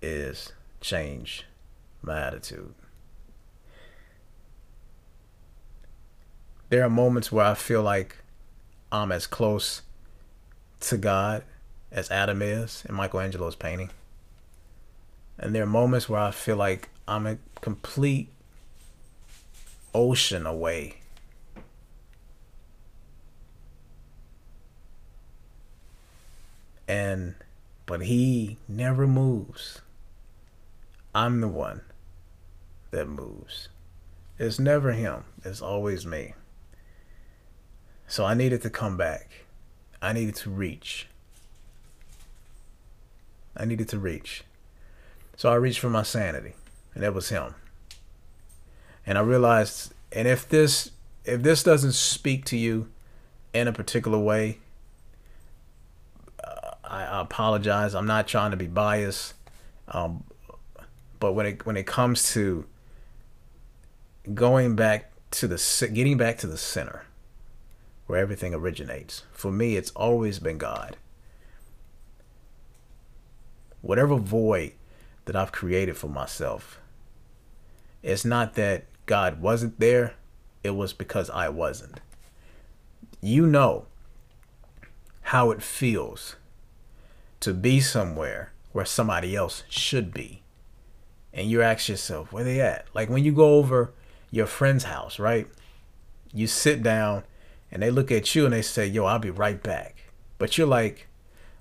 is 0.00 0.52
change 0.80 1.46
my 2.02 2.20
attitude. 2.20 2.74
There 6.68 6.84
are 6.84 6.90
moments 6.90 7.30
where 7.30 7.44
I 7.44 7.54
feel 7.54 7.82
like 7.82 8.16
I'm 8.90 9.12
as 9.12 9.26
close 9.26 9.82
to 10.80 10.96
God 10.96 11.44
as 11.90 12.10
Adam 12.10 12.42
is 12.42 12.84
in 12.88 12.94
Michelangelo's 12.94 13.56
painting. 13.56 13.90
And 15.42 15.52
there 15.52 15.64
are 15.64 15.66
moments 15.66 16.08
where 16.08 16.20
I 16.20 16.30
feel 16.30 16.54
like 16.54 16.88
I'm 17.08 17.26
a 17.26 17.36
complete 17.60 18.28
ocean 19.92 20.46
away. 20.46 20.98
And, 26.86 27.34
but 27.86 28.02
he 28.02 28.56
never 28.68 29.08
moves. 29.08 29.80
I'm 31.12 31.40
the 31.40 31.48
one 31.48 31.80
that 32.92 33.08
moves. 33.08 33.68
It's 34.38 34.60
never 34.60 34.92
him, 34.92 35.24
it's 35.44 35.60
always 35.60 36.06
me. 36.06 36.34
So 38.06 38.24
I 38.24 38.34
needed 38.34 38.62
to 38.62 38.70
come 38.70 38.96
back. 38.96 39.46
I 40.00 40.12
needed 40.12 40.36
to 40.36 40.50
reach. 40.50 41.08
I 43.56 43.64
needed 43.64 43.88
to 43.88 43.98
reach. 43.98 44.44
So 45.36 45.50
I 45.50 45.54
reached 45.56 45.80
for 45.80 45.90
my 45.90 46.02
sanity, 46.02 46.52
and 46.94 47.02
it 47.04 47.14
was 47.14 47.28
him. 47.28 47.54
And 49.06 49.18
I 49.18 49.22
realized, 49.22 49.92
and 50.12 50.28
if 50.28 50.48
this 50.48 50.90
if 51.24 51.42
this 51.42 51.62
doesn't 51.62 51.92
speak 51.92 52.44
to 52.46 52.56
you 52.56 52.88
in 53.52 53.68
a 53.68 53.72
particular 53.72 54.18
way, 54.18 54.58
uh, 56.42 56.70
I, 56.84 57.04
I, 57.04 57.20
apologize. 57.20 57.94
I'm 57.94 58.06
not 58.06 58.26
trying 58.26 58.50
to 58.50 58.56
be 58.56 58.66
biased, 58.66 59.34
um, 59.88 60.24
but 61.20 61.32
when 61.32 61.46
it 61.46 61.66
when 61.66 61.76
it 61.76 61.86
comes 61.86 62.32
to 62.34 62.66
going 64.34 64.76
back 64.76 65.12
to 65.32 65.48
the 65.48 65.90
getting 65.92 66.16
back 66.16 66.38
to 66.38 66.46
the 66.46 66.58
center, 66.58 67.04
where 68.06 68.18
everything 68.18 68.54
originates, 68.54 69.24
for 69.32 69.50
me, 69.50 69.76
it's 69.76 69.90
always 69.92 70.38
been 70.38 70.58
God. 70.58 70.96
Whatever 73.80 74.14
void 74.16 74.72
that 75.24 75.36
I've 75.36 75.52
created 75.52 75.96
for 75.96 76.08
myself. 76.08 76.80
It's 78.02 78.24
not 78.24 78.54
that 78.54 78.86
God 79.06 79.40
wasn't 79.40 79.78
there, 79.78 80.14
it 80.64 80.70
was 80.70 80.92
because 80.92 81.30
I 81.30 81.48
wasn't. 81.48 82.00
You 83.20 83.46
know 83.46 83.86
how 85.22 85.50
it 85.50 85.62
feels 85.62 86.36
to 87.40 87.54
be 87.54 87.80
somewhere 87.80 88.52
where 88.72 88.84
somebody 88.84 89.36
else 89.36 89.64
should 89.68 90.12
be. 90.12 90.42
And 91.32 91.48
you 91.48 91.62
ask 91.62 91.88
yourself, 91.88 92.32
where 92.32 92.44
they 92.44 92.60
at? 92.60 92.86
Like 92.94 93.08
when 93.08 93.24
you 93.24 93.32
go 93.32 93.54
over 93.54 93.92
your 94.30 94.46
friend's 94.46 94.84
house, 94.84 95.18
right? 95.18 95.46
You 96.32 96.46
sit 96.46 96.82
down 96.82 97.24
and 97.70 97.82
they 97.82 97.90
look 97.90 98.10
at 98.10 98.34
you 98.34 98.44
and 98.44 98.52
they 98.52 98.62
say, 98.62 98.86
yo, 98.86 99.04
I'll 99.04 99.18
be 99.18 99.30
right 99.30 99.62
back. 99.62 100.04
But 100.38 100.58
you're 100.58 100.66
like, 100.66 101.08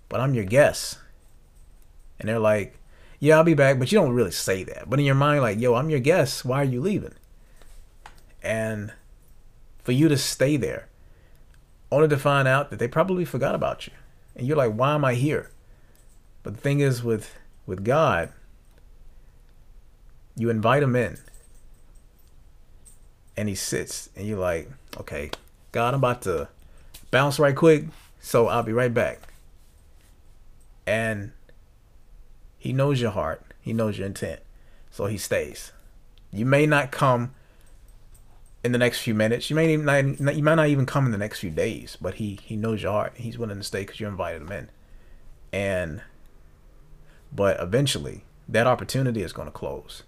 but 0.10 0.20
I'm 0.20 0.34
your 0.34 0.46
guest. 0.46 0.98
And 2.20 2.28
they're 2.28 2.40
like, 2.40 2.78
yeah, 3.22 3.38
I'll 3.38 3.44
be 3.44 3.54
back. 3.54 3.80
But 3.80 3.92
you 3.92 4.00
don't 4.00 4.14
really 4.14 4.32
say 4.32 4.64
that. 4.64 4.90
But 4.90 5.00
in 5.00 5.06
your 5.06 5.16
mind, 5.16 5.42
like, 5.42 5.60
yo, 5.62 5.76
I'm 5.76 5.92
your 5.92 6.00
guest. 6.00 6.44
Why 6.44 6.62
are 6.62 6.66
you 6.66 6.82
leaving? 6.82 7.14
And 8.44 8.92
for 9.84 9.92
you 9.92 10.10
to 10.10 10.18
stay 10.18 10.58
there, 10.58 10.90
only 11.92 12.08
to 12.08 12.18
find 12.18 12.48
out 12.48 12.72
that 12.72 12.80
they 12.80 12.88
probably 12.88 13.24
forgot 13.24 13.54
about 13.54 13.86
you. 13.86 13.94
And 14.36 14.48
you're 14.48 14.58
like, 14.58 14.74
why 14.74 14.96
am 14.96 15.06
I 15.06 15.14
here? 15.14 15.52
But 16.42 16.56
the 16.56 16.60
thing 16.60 16.80
is 16.80 17.04
with 17.04 17.36
with 17.68 17.84
God, 17.84 18.32
you 20.36 20.50
invite 20.50 20.82
him 20.82 20.96
in. 20.96 21.20
And 23.38 23.48
he 23.48 23.56
sits 23.56 24.10
and 24.16 24.28
you're 24.28 24.40
like, 24.40 24.70
okay, 25.00 25.30
God, 25.72 25.94
I'm 25.94 26.00
about 26.00 26.24
to 26.24 26.50
bounce 27.12 27.40
right 27.40 27.56
quick, 27.56 27.86
so 28.20 28.48
I'll 28.48 28.64
be 28.64 28.74
right 28.74 28.94
back. 28.94 29.20
And 30.88 31.34
he 32.62 32.74
knows 32.74 33.02
your 33.02 33.10
heart. 33.10 33.42
He 33.60 33.74
knows 33.74 33.98
your 33.98 34.06
intent. 34.06 34.40
So 34.92 35.08
he 35.08 35.18
stays. 35.18 35.72
You 36.32 36.46
may 36.46 36.68
not 36.68 36.92
come 36.92 37.34
in 38.64 38.72
the 38.72 38.78
next 38.78 39.00
few 39.00 39.16
minutes. 39.16 39.50
You 39.50 39.56
may 39.56 39.76
not, 39.76 40.36
you 40.36 40.44
might 40.44 40.54
not 40.54 40.68
even 40.68 40.86
come 40.86 41.08
in 41.08 41.12
the 41.12 41.18
next 41.18 41.40
few 41.40 41.50
days, 41.50 41.98
but 42.00 42.16
he 42.16 42.40
he 42.44 42.56
knows 42.56 42.84
your 42.84 42.92
heart. 42.92 43.14
He's 43.16 43.40
willing 43.40 43.58
to 43.58 43.64
stay 43.64 43.80
because 43.80 44.00
you 44.00 44.08
invited 44.08 44.44
him 44.44 44.52
in. 44.52 44.70
And 45.52 46.02
but 47.34 47.60
eventually 47.60 48.26
that 48.48 48.68
opportunity 48.68 49.24
is 49.24 49.34
going 49.34 49.48
to 49.48 49.52
close. 49.52 50.04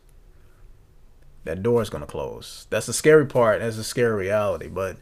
That 1.46 1.64
door 1.64 1.82
is 1.82 1.90
going 1.90 2.06
to 2.06 2.08
close. 2.08 2.68
That's 2.70 2.86
the 2.86 2.94
scary 2.94 3.26
part. 3.26 3.62
That's 3.62 3.80
a 3.80 3.84
scary 3.84 4.14
reality, 4.14 4.68
but 4.68 4.98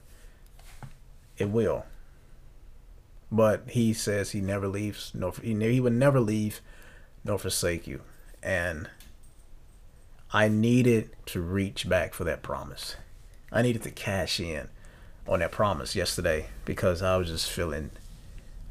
it 1.38 1.50
will. 1.50 1.86
But 3.30 3.72
he 3.72 3.92
says 3.92 4.32
he 4.32 4.40
never 4.40 4.70
leaves. 4.70 5.12
No, 5.14 5.32
he, 5.32 5.54
he 5.54 5.82
would 5.82 5.92
never 5.92 6.22
leave 6.22 6.62
nor 7.24 7.38
forsake 7.38 7.88
you. 7.88 8.02
And 8.44 8.90
I 10.32 10.48
needed 10.48 11.10
to 11.28 11.42
reach 11.42 11.88
back 11.88 12.14
for 12.14 12.24
that 12.24 12.42
promise. 12.42 12.96
I 13.52 13.62
needed 13.62 13.84
to 13.84 13.92
cash 13.92 14.40
in 14.40 14.70
on 15.28 15.40
that 15.40 15.52
promise 15.52 15.96
yesterday 15.96 16.48
because 16.66 17.02
I 17.02 17.18
was 17.18 17.28
just 17.28 17.50
feeling 17.50 17.92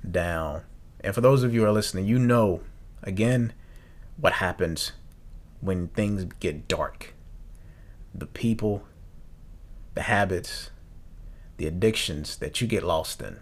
down. 0.09 0.63
And 1.01 1.15
for 1.15 1.21
those 1.21 1.43
of 1.43 1.55
you 1.55 1.61
who 1.61 1.67
are 1.67 1.73
listening, 1.73 2.07
you 2.07 2.19
know, 2.19 2.63
again, 3.03 3.53
what 4.17 4.35
happens 4.35 4.93
when 5.61 5.89
things 5.89 6.25
get 6.41 6.69
dark. 6.69 7.15
The 8.15 8.27
people, 8.27 8.85
the 9.95 10.03
habits, 10.03 10.71
the 11.57 11.67
addictions 11.67 12.37
that 12.37 12.61
you 12.61 12.67
get 12.67 12.83
lost 12.83 13.21
in 13.21 13.41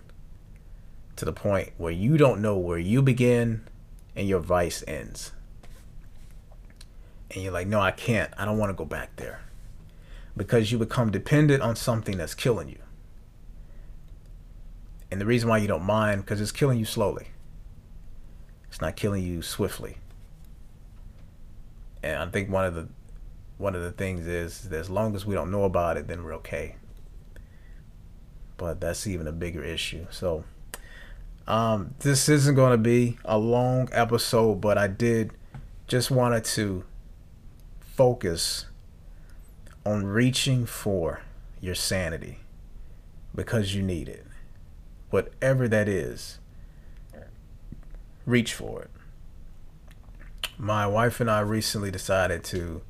to 1.16 1.24
the 1.24 1.32
point 1.32 1.72
where 1.78 1.92
you 1.92 2.16
don't 2.16 2.42
know 2.42 2.56
where 2.56 2.78
you 2.78 3.02
begin 3.02 3.66
and 4.18 4.28
your 4.28 4.40
vice 4.40 4.82
ends. 4.88 5.30
And 7.30 7.40
you're 7.40 7.52
like, 7.52 7.68
no, 7.68 7.80
I 7.80 7.92
can't. 7.92 8.32
I 8.36 8.44
don't 8.44 8.58
want 8.58 8.70
to 8.70 8.74
go 8.74 8.84
back 8.84 9.14
there. 9.14 9.42
Because 10.36 10.72
you 10.72 10.78
become 10.78 11.12
dependent 11.12 11.62
on 11.62 11.76
something 11.76 12.16
that's 12.16 12.34
killing 12.34 12.68
you. 12.68 12.80
And 15.10 15.20
the 15.20 15.26
reason 15.26 15.48
why 15.48 15.58
you 15.58 15.68
don't 15.68 15.84
mind, 15.84 16.22
because 16.22 16.40
it's 16.40 16.50
killing 16.50 16.80
you 16.80 16.84
slowly. 16.84 17.28
It's 18.66 18.80
not 18.80 18.96
killing 18.96 19.22
you 19.22 19.40
swiftly. 19.40 19.98
And 22.02 22.20
I 22.20 22.26
think 22.26 22.50
one 22.50 22.64
of 22.64 22.74
the 22.74 22.88
one 23.56 23.74
of 23.74 23.82
the 23.82 23.90
things 23.90 24.26
is 24.26 24.68
that 24.68 24.78
as 24.78 24.90
long 24.90 25.16
as 25.16 25.26
we 25.26 25.34
don't 25.34 25.50
know 25.50 25.64
about 25.64 25.96
it, 25.96 26.06
then 26.06 26.22
we're 26.22 26.34
okay. 26.34 26.76
But 28.56 28.80
that's 28.80 29.06
even 29.06 29.26
a 29.26 29.32
bigger 29.32 29.64
issue. 29.64 30.06
So 30.10 30.44
um, 31.48 31.94
this 32.00 32.28
isn't 32.28 32.54
going 32.54 32.72
to 32.72 32.76
be 32.76 33.16
a 33.24 33.38
long 33.38 33.88
episode, 33.90 34.60
but 34.60 34.76
I 34.76 34.86
did 34.86 35.32
just 35.86 36.10
wanted 36.10 36.44
to 36.44 36.84
focus 37.80 38.66
on 39.86 40.04
reaching 40.04 40.66
for 40.66 41.22
your 41.62 41.74
sanity 41.74 42.40
because 43.34 43.74
you 43.74 43.82
need 43.82 44.10
it. 44.10 44.26
Whatever 45.08 45.66
that 45.68 45.88
is, 45.88 46.38
reach 48.26 48.52
for 48.52 48.82
it. 48.82 48.90
My 50.58 50.86
wife 50.86 51.18
and 51.18 51.30
I 51.30 51.40
recently 51.40 51.90
decided 51.90 52.44
to 52.44 52.82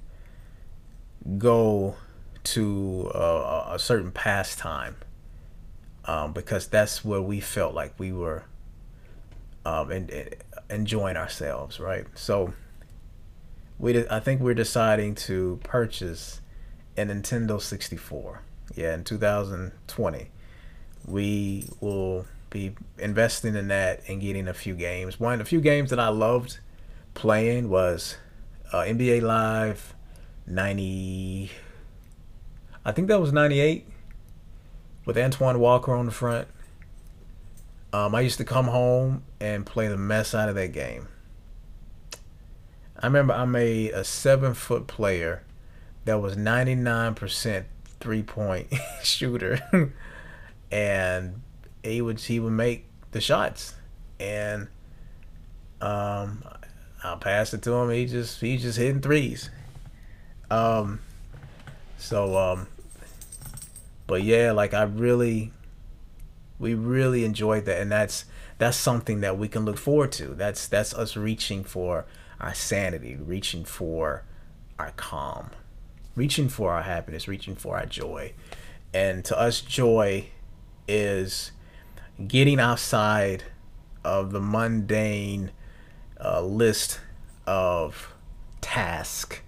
go 1.38 1.94
to 2.42 3.12
a, 3.14 3.74
a 3.74 3.78
certain 3.78 4.10
pastime 4.10 4.96
um, 6.06 6.32
because 6.32 6.66
that's 6.66 7.04
where 7.04 7.22
we 7.22 7.38
felt 7.38 7.72
like 7.72 7.94
we 7.98 8.10
were 8.10 8.44
um, 9.68 9.90
and, 9.90 10.10
and 10.10 10.34
enjoying 10.70 11.16
ourselves, 11.16 11.78
right? 11.78 12.06
So 12.14 12.54
we, 13.78 14.08
I 14.08 14.20
think 14.20 14.40
we're 14.40 14.54
deciding 14.54 15.14
to 15.16 15.60
purchase 15.62 16.40
a 16.96 17.02
Nintendo 17.02 17.60
64. 17.60 18.42
Yeah, 18.74 18.94
in 18.94 19.04
2020, 19.04 20.30
we 21.06 21.68
will 21.80 22.26
be 22.50 22.74
investing 22.98 23.54
in 23.54 23.68
that 23.68 24.02
and 24.08 24.20
getting 24.20 24.48
a 24.48 24.54
few 24.54 24.74
games. 24.74 25.20
One, 25.20 25.40
a 25.40 25.44
few 25.44 25.60
games 25.60 25.90
that 25.90 26.00
I 26.00 26.08
loved 26.08 26.60
playing 27.14 27.68
was 27.68 28.16
uh, 28.72 28.78
NBA 28.78 29.22
Live 29.22 29.94
90. 30.46 31.50
I 32.84 32.92
think 32.92 33.08
that 33.08 33.20
was 33.20 33.32
98 33.32 33.86
with 35.04 35.18
Antoine 35.18 35.60
Walker 35.60 35.92
on 35.94 36.06
the 36.06 36.12
front. 36.12 36.48
Um, 37.92 38.14
I 38.14 38.20
used 38.20 38.38
to 38.38 38.44
come 38.44 38.66
home 38.66 39.22
and 39.40 39.64
play 39.64 39.88
the 39.88 39.96
mess 39.96 40.34
out 40.34 40.48
of 40.48 40.54
that 40.56 40.72
game. 40.72 41.08
I 43.00 43.06
remember 43.06 43.32
I 43.32 43.44
made 43.44 43.92
a 43.92 44.04
seven 44.04 44.54
foot 44.54 44.86
player 44.86 45.42
that 46.04 46.20
was 46.20 46.36
99% 46.36 47.64
three 48.00 48.22
point 48.22 48.72
shooter. 49.02 49.60
and 50.70 51.40
he 51.82 52.00
would 52.00 52.20
he 52.20 52.40
would 52.40 52.52
make 52.52 52.86
the 53.12 53.20
shots. 53.20 53.74
And 54.20 54.68
um 55.80 56.44
I'll 57.02 57.16
pass 57.16 57.54
it 57.54 57.62
to 57.62 57.72
him. 57.72 57.90
He 57.90 58.06
just 58.06 58.40
he 58.40 58.58
just 58.58 58.78
hitting 58.78 59.00
threes. 59.00 59.50
Um 60.50 61.00
so 61.98 62.36
um 62.36 62.66
but 64.08 64.22
yeah, 64.22 64.52
like 64.52 64.72
I 64.72 64.84
really, 64.84 65.52
we 66.58 66.74
really 66.74 67.24
enjoyed 67.24 67.64
that, 67.66 67.80
and 67.80 67.90
that's 67.90 68.24
that's 68.58 68.76
something 68.76 69.20
that 69.20 69.38
we 69.38 69.48
can 69.48 69.64
look 69.64 69.78
forward 69.78 70.12
to. 70.12 70.28
That's 70.28 70.66
that's 70.66 70.94
us 70.94 71.16
reaching 71.16 71.64
for 71.64 72.06
our 72.40 72.54
sanity, 72.54 73.16
reaching 73.16 73.64
for 73.64 74.24
our 74.78 74.92
calm, 74.92 75.50
reaching 76.16 76.48
for 76.48 76.72
our 76.72 76.82
happiness, 76.82 77.28
reaching 77.28 77.54
for 77.54 77.76
our 77.76 77.86
joy, 77.86 78.32
and 78.92 79.24
to 79.26 79.38
us, 79.38 79.60
joy 79.60 80.26
is 80.86 81.52
getting 82.26 82.58
outside 82.58 83.44
of 84.04 84.32
the 84.32 84.40
mundane 84.40 85.50
uh, 86.22 86.40
list 86.42 87.00
of 87.46 88.12
task 88.60 89.42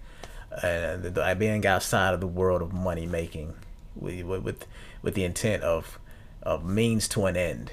and 0.63 1.17
uh, 1.17 1.35
being 1.35 1.65
outside 1.65 2.13
of 2.13 2.19
the 2.19 2.27
world 2.27 2.61
of 2.61 2.73
money 2.73 3.05
making 3.05 3.53
with 3.95 4.23
with 4.23 4.65
with 5.01 5.13
the 5.15 5.23
intent 5.23 5.63
of 5.63 5.99
of 6.43 6.65
means 6.65 7.07
to 7.09 7.25
an 7.25 7.37
end. 7.37 7.71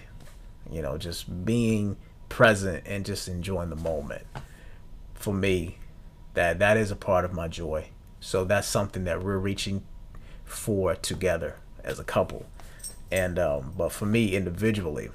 You 0.71 0.83
know, 0.83 0.99
just 0.99 1.45
being 1.45 1.97
present 2.29 2.85
and 2.87 3.05
just 3.05 3.29
enjoying 3.29 3.71
the 3.71 3.77
moment. 3.77 4.27
For 5.15 5.33
me, 5.33 5.79
that 6.35 6.59
that 6.59 6.77
is 6.77 6.91
a 6.91 6.97
part 6.97 7.25
of 7.25 7.33
my 7.33 7.49
joy. 7.49 7.89
So 8.21 8.45
that's 8.45 8.69
something 8.69 9.05
that 9.05 9.23
we're 9.23 9.39
reaching 9.39 9.85
for 10.45 10.95
together 10.95 11.57
as 11.85 11.99
a 11.99 12.05
couple. 12.05 12.47
And 13.11 13.39
um, 13.39 13.73
but 13.77 13.93
for 13.93 14.07
me 14.07 14.35
individually, 14.35 15.11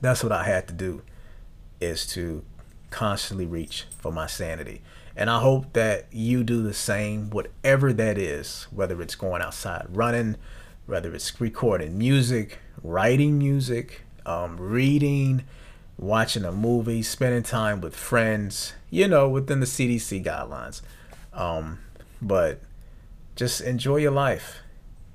that's 0.00 0.22
what 0.22 0.32
I 0.32 0.44
had 0.44 0.66
to 0.68 0.74
do 0.74 1.02
is 1.80 2.06
to 2.08 2.44
constantly 2.90 3.46
reach 3.46 3.86
for 3.98 4.12
my 4.12 4.26
sanity. 4.26 4.82
And 5.16 5.28
I 5.28 5.40
hope 5.40 5.72
that 5.74 6.06
you 6.10 6.42
do 6.42 6.62
the 6.62 6.74
same, 6.74 7.30
whatever 7.30 7.92
that 7.92 8.16
is, 8.18 8.66
whether 8.70 9.00
it's 9.02 9.14
going 9.14 9.42
outside 9.42 9.86
running, 9.90 10.36
whether 10.92 11.14
it's 11.14 11.40
recording 11.40 11.96
music, 11.96 12.58
writing 12.82 13.38
music, 13.38 14.02
um, 14.26 14.58
reading, 14.58 15.42
watching 15.96 16.44
a 16.44 16.52
movie, 16.52 17.02
spending 17.02 17.42
time 17.42 17.80
with 17.80 17.96
friends, 17.96 18.74
you 18.90 19.08
know, 19.08 19.26
within 19.26 19.60
the 19.60 19.64
CDC 19.64 20.22
guidelines. 20.22 20.82
Um, 21.32 21.78
but 22.20 22.60
just 23.36 23.62
enjoy 23.62 23.96
your 23.96 24.10
life. 24.10 24.58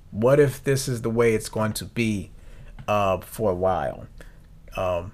What 0.09 0.39
if 0.39 0.63
this 0.63 0.87
is 0.87 1.03
the 1.03 1.11
way 1.11 1.35
it's 1.35 1.47
going 1.47 1.73
to 1.73 1.85
be 1.85 2.31
uh, 2.87 3.19
for 3.19 3.51
a 3.51 3.55
while? 3.55 4.07
Um, 4.75 5.11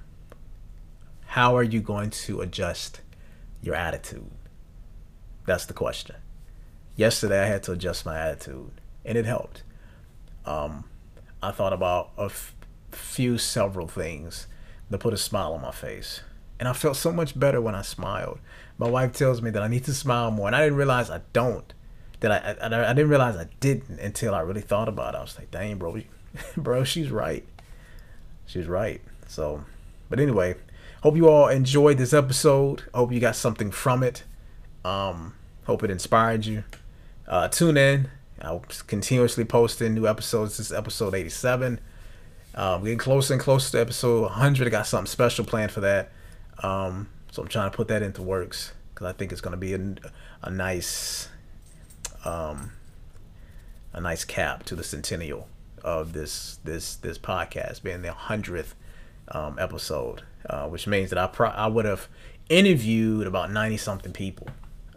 How 1.25 1.57
are 1.57 1.63
you 1.63 1.81
going 1.81 2.09
to 2.09 2.39
adjust 2.39 3.01
your 3.61 3.75
attitude? 3.75 4.31
That's 5.45 5.65
the 5.65 5.73
question. 5.73 6.15
Yesterday, 6.95 7.43
I 7.43 7.47
had 7.47 7.63
to 7.63 7.73
adjust 7.73 8.05
my 8.05 8.17
attitude, 8.17 8.71
and 9.03 9.17
it 9.17 9.25
helped. 9.25 9.63
Um, 10.45 10.85
I 11.41 11.51
thought 11.51 11.73
about 11.73 12.11
a 12.17 12.25
f- 12.25 12.55
few, 12.91 13.37
several 13.37 13.87
things 13.87 14.47
that 14.89 14.99
put 14.99 15.13
a 15.13 15.17
smile 15.17 15.53
on 15.53 15.61
my 15.61 15.71
face. 15.71 16.21
And 16.59 16.67
I 16.67 16.73
felt 16.73 16.95
so 16.95 17.11
much 17.11 17.37
better 17.37 17.59
when 17.59 17.75
I 17.75 17.81
smiled. 17.81 18.39
My 18.77 18.89
wife 18.89 19.13
tells 19.13 19.41
me 19.41 19.49
that 19.51 19.61
I 19.61 19.67
need 19.67 19.83
to 19.85 19.93
smile 19.93 20.31
more, 20.31 20.47
and 20.47 20.55
I 20.55 20.63
didn't 20.63 20.77
realize 20.77 21.09
I 21.09 21.21
don't. 21.33 21.73
That 22.21 22.31
I, 22.31 22.67
I, 22.67 22.89
I 22.91 22.93
didn't 22.93 23.09
realize 23.09 23.35
I 23.35 23.47
didn't 23.59 23.99
until 23.99 24.33
I 24.33 24.41
really 24.41 24.61
thought 24.61 24.87
about 24.87 25.15
it. 25.15 25.17
I 25.17 25.21
was 25.21 25.37
like, 25.37 25.51
dang, 25.51 25.77
bro, 25.77 25.99
bro, 26.57 26.83
she's 26.83 27.09
right. 27.11 27.45
She's 28.45 28.67
right. 28.67 29.01
So, 29.27 29.65
but 30.09 30.19
anyway, 30.19 30.55
hope 31.01 31.15
you 31.15 31.27
all 31.27 31.47
enjoyed 31.47 31.97
this 31.97 32.13
episode. 32.13 32.83
Hope 32.93 33.11
you 33.11 33.19
got 33.19 33.35
something 33.35 33.71
from 33.71 34.03
it. 34.03 34.23
Um, 34.85 35.35
hope 35.65 35.83
it 35.83 35.91
inspired 35.91 36.45
you. 36.45 36.63
Uh, 37.27 37.47
tune 37.47 37.77
in. 37.77 38.09
I'll 38.41 38.63
continuously 38.87 39.45
posting 39.45 39.93
new 39.93 40.07
episodes. 40.07 40.57
This 40.57 40.67
is 40.67 40.73
episode 40.73 41.15
87. 41.15 41.79
Um, 42.55 42.83
getting 42.83 42.97
closer 42.97 43.33
and 43.33 43.41
closer 43.41 43.71
to 43.71 43.81
episode 43.81 44.21
100. 44.23 44.67
I 44.67 44.69
got 44.69 44.87
something 44.87 45.07
special 45.07 45.45
planned 45.45 45.71
for 45.71 45.81
that. 45.81 46.11
Um, 46.61 47.09
so 47.31 47.41
I'm 47.41 47.47
trying 47.47 47.71
to 47.71 47.75
put 47.75 47.87
that 47.87 48.01
into 48.01 48.21
works 48.21 48.73
because 48.93 49.07
I 49.07 49.13
think 49.13 49.31
it's 49.31 49.41
going 49.41 49.53
to 49.53 49.57
be 49.57 49.73
a, 49.73 49.95
a 50.43 50.51
nice, 50.51 51.29
um, 52.25 52.73
a 53.91 54.01
nice 54.01 54.23
cap 54.23 54.63
to 54.65 54.75
the 54.75 54.83
centennial 54.83 55.47
of 55.83 56.13
this 56.13 56.59
this 56.63 56.95
this 56.95 57.17
podcast 57.17 57.83
being 57.83 58.01
the 58.01 58.13
hundredth 58.13 58.75
um, 59.29 59.57
episode, 59.59 60.23
uh, 60.49 60.67
which 60.67 60.87
means 60.87 61.09
that 61.09 61.19
I 61.19 61.27
pro- 61.27 61.49
I 61.49 61.67
would 61.67 61.85
have 61.85 62.07
interviewed 62.49 63.27
about 63.27 63.51
ninety 63.51 63.77
something 63.77 64.13
people, 64.13 64.47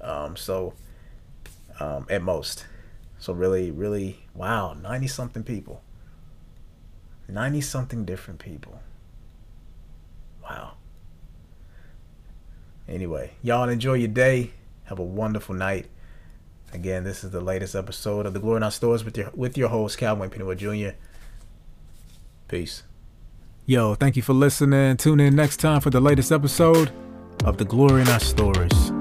um, 0.01 0.37
so 0.37 0.75
um, 1.81 2.07
at 2.09 2.23
most, 2.23 2.67
so 3.19 3.33
really 3.33 3.71
really 3.71 4.25
wow 4.35 4.75
ninety 4.75 5.07
something 5.07 5.43
people, 5.43 5.83
ninety 7.29 7.61
something 7.61 8.05
different 8.05 8.41
people, 8.41 8.81
wow. 10.43 10.73
Anyway, 12.89 13.33
y'all 13.43 13.69
enjoy 13.69 13.95
your 13.95 14.09
day. 14.09 14.53
Have 14.85 14.99
a 14.99 15.05
wonderful 15.05 15.55
night. 15.55 15.87
Again, 16.73 17.05
this 17.05 17.25
is 17.25 17.31
the 17.31 17.41
latest 17.41 17.75
episode 17.75 18.27
of 18.27 18.33
the 18.33 18.41
Glory 18.41 18.59
in 18.59 18.63
Our 18.63 18.71
Stories 18.71 19.05
with 19.05 19.17
your 19.17 19.31
with 19.35 19.57
your 19.57 19.69
host 19.69 19.99
Calvin 19.99 20.31
Pennywood 20.31 20.59
Jr. 20.59 20.97
Peace. 22.49 22.85
Yo, 23.65 23.95
thank 23.97 24.15
you 24.15 24.23
for 24.23 24.33
listening. 24.33 24.97
Tune 24.97 25.19
in 25.19 25.35
next 25.35 25.57
time 25.57 25.81
for 25.81 25.91
the 25.91 26.01
latest 26.01 26.31
episode 26.31 26.93
of 27.45 27.57
the 27.57 27.65
Glory 27.65 28.03
in 28.03 28.09
Our 28.09 28.21
Stories. 28.21 28.96